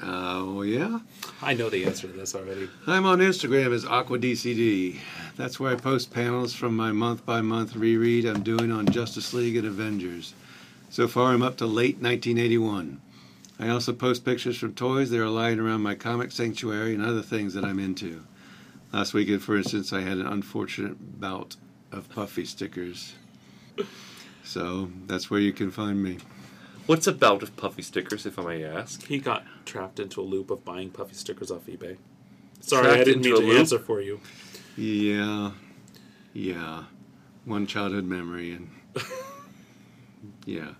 [0.00, 0.06] Uh,
[0.38, 1.00] oh, yeah?
[1.42, 2.68] I know the answer to this already.
[2.86, 4.98] I'm on Instagram as AquaDCD.
[5.36, 9.32] That's where I post panels from my month by month reread I'm doing on Justice
[9.34, 10.34] League and Avengers.
[10.90, 13.00] So far, I'm up to late 1981.
[13.60, 17.22] I also post pictures from toys that are lying around my comic sanctuary and other
[17.22, 18.24] things that I'm into.
[18.92, 21.56] Last weekend, for instance, I had an unfortunate bout
[21.92, 23.14] of puffy stickers.
[24.44, 26.18] So that's where you can find me.
[26.86, 29.04] What's a bout of puffy stickers, if I may ask?
[29.06, 31.98] He got trapped into a loop of buying puffy stickers off eBay.
[32.60, 33.58] Sorry, Trapped I didn't mean to loop?
[33.58, 34.20] answer for you.
[34.76, 35.50] Yeah,
[36.32, 36.84] yeah.
[37.44, 38.70] One childhood memory, and
[40.44, 40.70] yeah.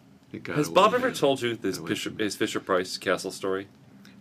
[0.47, 0.69] Has.
[0.69, 3.67] Bob ever told you this Fisher, his Fisher Price castle story?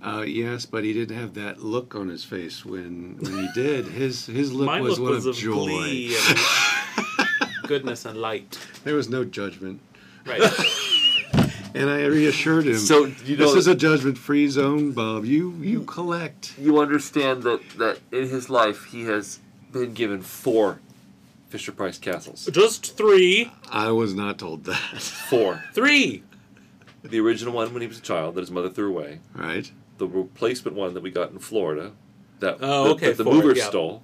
[0.01, 3.85] Uh, yes, but he didn't have that look on his face when when he did.
[4.03, 6.11] His his look My was look one was of of joy.
[6.11, 7.27] and
[7.67, 8.57] goodness and light.
[8.83, 9.81] There was no judgment,
[10.25, 10.41] Right.
[11.75, 12.77] and I reassured him.
[12.77, 15.25] So, you know- this is a judgment-free zone, Bob.
[15.25, 16.57] You you collect.
[16.57, 19.39] You understand that, that in his life he has
[19.73, 20.79] been given four
[21.49, 22.49] Fisher Price castles.
[22.51, 23.51] Just three.
[23.71, 25.01] I was not told that.
[25.01, 25.63] Four.
[25.73, 26.23] Three.
[27.03, 29.19] The original one when he was a child that his mother threw away.
[29.33, 29.71] Right.
[29.97, 31.93] The replacement one that we got in Florida.
[32.39, 33.63] That Oh, the, okay, that the four, mover yeah.
[33.69, 34.03] stole.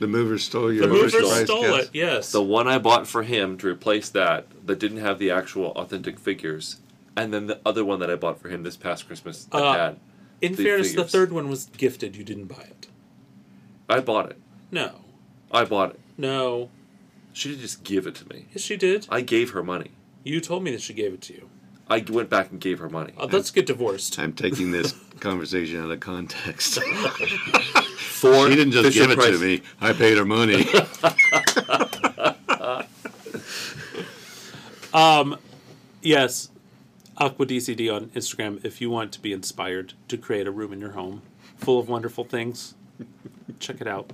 [0.00, 1.84] The mover stole your The mover Fisher Price stole cast.
[1.84, 2.32] it, yes.
[2.32, 6.18] The one I bought for him to replace that that didn't have the actual authentic
[6.18, 6.80] figures.
[7.16, 9.72] And then the other one that I bought for him this past Christmas that Uh,
[9.74, 10.00] had.
[10.40, 12.16] In the fairness, the third one was gifted.
[12.16, 12.88] You didn't buy it.
[13.88, 14.38] I bought it.
[14.72, 14.96] No.
[15.52, 16.00] I bought it.
[16.18, 16.70] No.
[17.32, 18.46] She didn't just give it to me.
[18.52, 19.06] Yes, she did.
[19.10, 19.90] I gave her money.
[20.24, 21.48] You told me that she gave it to you.
[21.88, 23.12] I went back and gave her money.
[23.18, 24.18] Uh, let's get divorced.
[24.18, 26.80] I'm taking this conversation out of context.
[28.22, 29.62] Four she didn't just Fisher give it Price- to me.
[29.80, 30.64] I paid her money.
[34.94, 35.36] um,
[36.04, 36.50] Yes,
[37.16, 38.64] Aqua DCD on Instagram.
[38.64, 41.22] If you want to be inspired to create a room in your home
[41.56, 42.74] full of wonderful things,
[43.60, 44.12] check it out.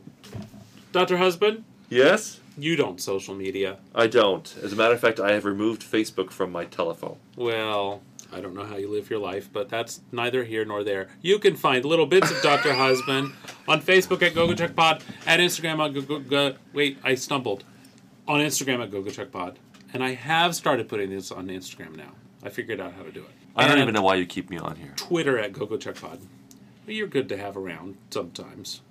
[0.92, 2.40] Doctor Husband, Yes?
[2.58, 3.78] you don't social media.
[3.94, 4.52] I don't.
[4.64, 7.16] As a matter of fact, I have removed Facebook from my telephone.
[7.36, 11.06] Well, I don't know how you live your life, but that's neither here nor there.
[11.22, 13.32] You can find little bits of Doctor Husband
[13.68, 16.56] on Facebook at GoGoCheckPod, at Instagram at GoGo.
[16.72, 17.62] Wait, I stumbled.
[18.26, 19.54] On Instagram at GoGoCheckPod,
[19.94, 22.10] and I have started putting this on Instagram now.
[22.42, 23.30] I figured out how to do it.
[23.56, 24.92] I don't And even know why you keep me on here.
[24.96, 26.18] Twitter at GoGoCheckPod.
[26.86, 28.82] You're good to have around sometimes.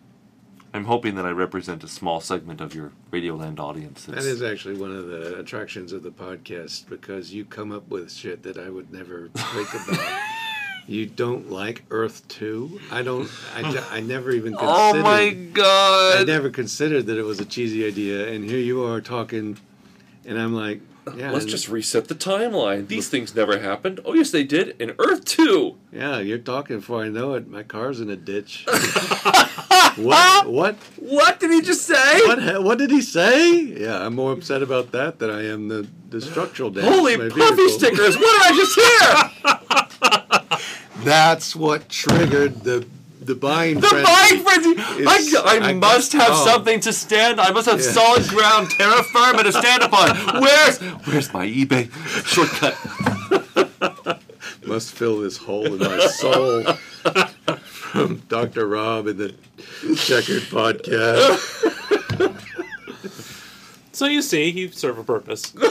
[0.73, 4.05] I'm hoping that I represent a small segment of your Radioland audience.
[4.05, 8.43] That's- actually one of the attractions of the podcast because you come up with shit
[8.43, 10.21] that I would never think about.
[10.87, 12.79] you don't like Earth Two?
[12.91, 13.29] I don't.
[13.55, 14.99] I, I never even oh considered.
[14.99, 16.19] Oh my god!
[16.19, 19.57] I never considered that it was a cheesy idea, and here you are talking,
[20.25, 20.81] and I'm like,
[21.15, 22.87] yeah, Let's just reset the timeline.
[22.87, 23.99] These things never happened.
[24.05, 24.79] Oh yes, they did.
[24.81, 25.77] In Earth Two.
[25.91, 26.19] yeah.
[26.19, 27.47] You're talking before I know it.
[27.47, 28.65] My car's in a ditch.
[29.97, 30.47] what?
[30.49, 30.75] What?
[30.99, 32.21] What did he just say?
[32.27, 32.63] What?
[32.63, 33.53] What did he say?
[33.61, 36.89] Yeah, I'm more upset about that than I am the the structural damage.
[36.89, 37.79] Holy to my puffy vehicle.
[37.79, 38.17] stickers!
[38.17, 38.75] What did I just
[40.49, 41.03] hear?
[41.03, 42.85] That's what triggered the
[43.21, 43.97] the buying frenzy.
[43.97, 44.43] The frenzy.
[44.43, 45.01] buying frenzy!
[45.01, 46.45] It's- I, I, I- must have oh.
[46.45, 47.39] something to stand.
[47.41, 47.91] I must have Yeah.
[47.91, 50.15] solid ground, terra firma to stand upon.
[50.41, 51.89] Where's where's my eBay
[52.25, 52.75] shortcut?
[54.65, 56.63] Must fill this hole in my soul
[57.91, 58.67] from Dr.
[58.67, 59.29] Rob in the
[59.95, 61.53] Checkered Podcast.
[63.91, 65.53] So you see, you serve a purpose.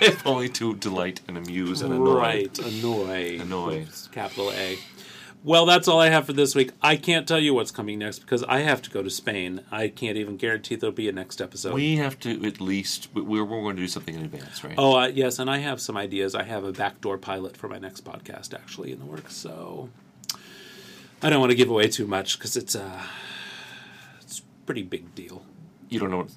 [0.00, 2.14] if only to delight and amuse and annoy.
[2.16, 2.58] Right.
[2.58, 3.40] Annoy.
[3.40, 3.86] Annoy.
[4.12, 4.78] Capital A.
[5.44, 6.70] Well, that's all I have for this week.
[6.82, 9.62] I can't tell you what's coming next because I have to go to Spain.
[9.72, 11.74] I can't even guarantee there'll be a next episode.
[11.74, 14.74] We have to at least we- we're, we're going to do something in advance, right?
[14.78, 16.36] oh, uh, yes, and I have some ideas.
[16.36, 19.34] I have a backdoor pilot for my next podcast actually in the works.
[19.34, 19.88] So
[21.22, 23.00] I don't want to give away too much because it's a
[24.20, 25.42] it's a pretty big deal.
[25.88, 26.30] You don't know what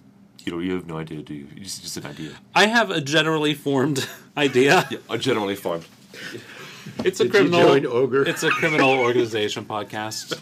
[0.46, 0.60] you know.
[0.60, 1.48] You have no idea, do you?
[1.56, 2.32] It's just an idea.
[2.54, 4.08] I have a generally formed
[4.38, 4.86] idea.
[4.92, 5.86] Yeah, uh, generally formed.
[7.04, 7.68] It's a Did you criminal.
[7.68, 8.24] join Ogre?
[8.28, 10.40] It's a criminal organization podcast,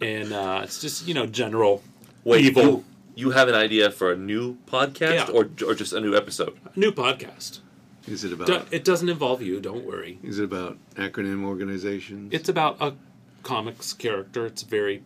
[0.00, 1.82] and uh, it's just you know general
[2.24, 2.84] Wait, evil You,
[3.16, 5.34] you have an idea for a new podcast Yeah.
[5.34, 6.56] or or just a new episode?
[6.74, 7.60] A new podcast.
[8.08, 8.46] Is it about?
[8.46, 9.60] Do- it doesn't involve you.
[9.60, 10.18] Don't worry.
[10.22, 12.32] is it about acronym organizations?
[12.32, 12.94] It's about a
[13.46, 14.44] comics character.
[14.44, 15.04] It's a very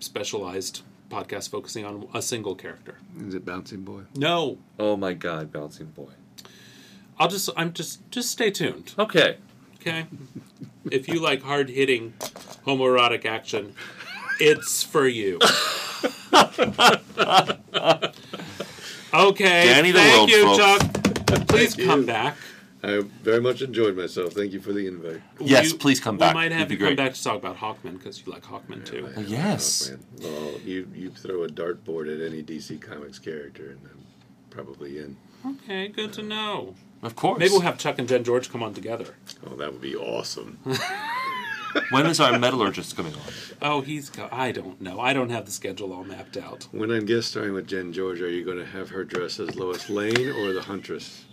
[0.00, 0.80] specialized
[1.10, 2.96] podcast focusing on a single character.
[3.20, 4.02] Is it Bouncing Boy?
[4.16, 6.12] No, Oh my god, bouncing boy.
[7.18, 7.50] I'll just.
[7.54, 8.10] I'm just.
[8.10, 8.94] Just stay tuned.
[8.98, 9.36] Okay.
[9.76, 10.06] Okay.
[10.90, 12.14] if you like hard hitting
[12.66, 13.74] homoerotic action,
[14.40, 15.38] it's for you.
[19.12, 19.64] okay.
[19.66, 20.58] Danny the thank World, you, folks.
[20.58, 21.48] Chuck.
[21.48, 22.06] Please Thank come you.
[22.06, 22.36] back.
[22.84, 24.32] I very much enjoyed myself.
[24.32, 25.22] Thank you for the invite.
[25.38, 26.34] Yes, You- please come back.
[26.34, 26.96] We might have you come great.
[26.96, 29.08] back to talk about Hawkman because you like Hawkman too.
[29.16, 29.90] I- yes.
[29.92, 30.32] oh, man.
[30.34, 34.04] Well, you you throw a dartboard at any DC Comics character, and I'm
[34.50, 35.16] probably in.
[35.46, 36.74] Okay, good to know.
[37.02, 37.38] Of course.
[37.38, 39.14] Maybe we'll have Chuck and Jen George come on together.
[39.46, 40.58] Oh, that would be awesome.
[41.90, 43.20] when is our metallurgist coming on?
[43.60, 44.10] Oh, he's.
[44.10, 45.00] Go- I don't know.
[45.00, 46.66] I don't have the schedule all mapped out.
[46.72, 49.54] when I'm guest starring with Jen George, are you going to have her dress as
[49.56, 51.24] Lois Lane or the Huntress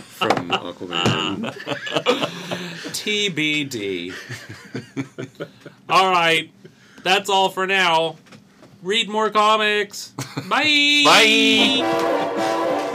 [0.00, 1.52] from Aquaman?
[2.94, 4.14] TBD.
[5.88, 6.50] all right,
[7.02, 8.16] that's all for now.
[8.82, 10.08] Read more comics.
[10.48, 11.02] Bye.
[11.04, 12.90] Bye.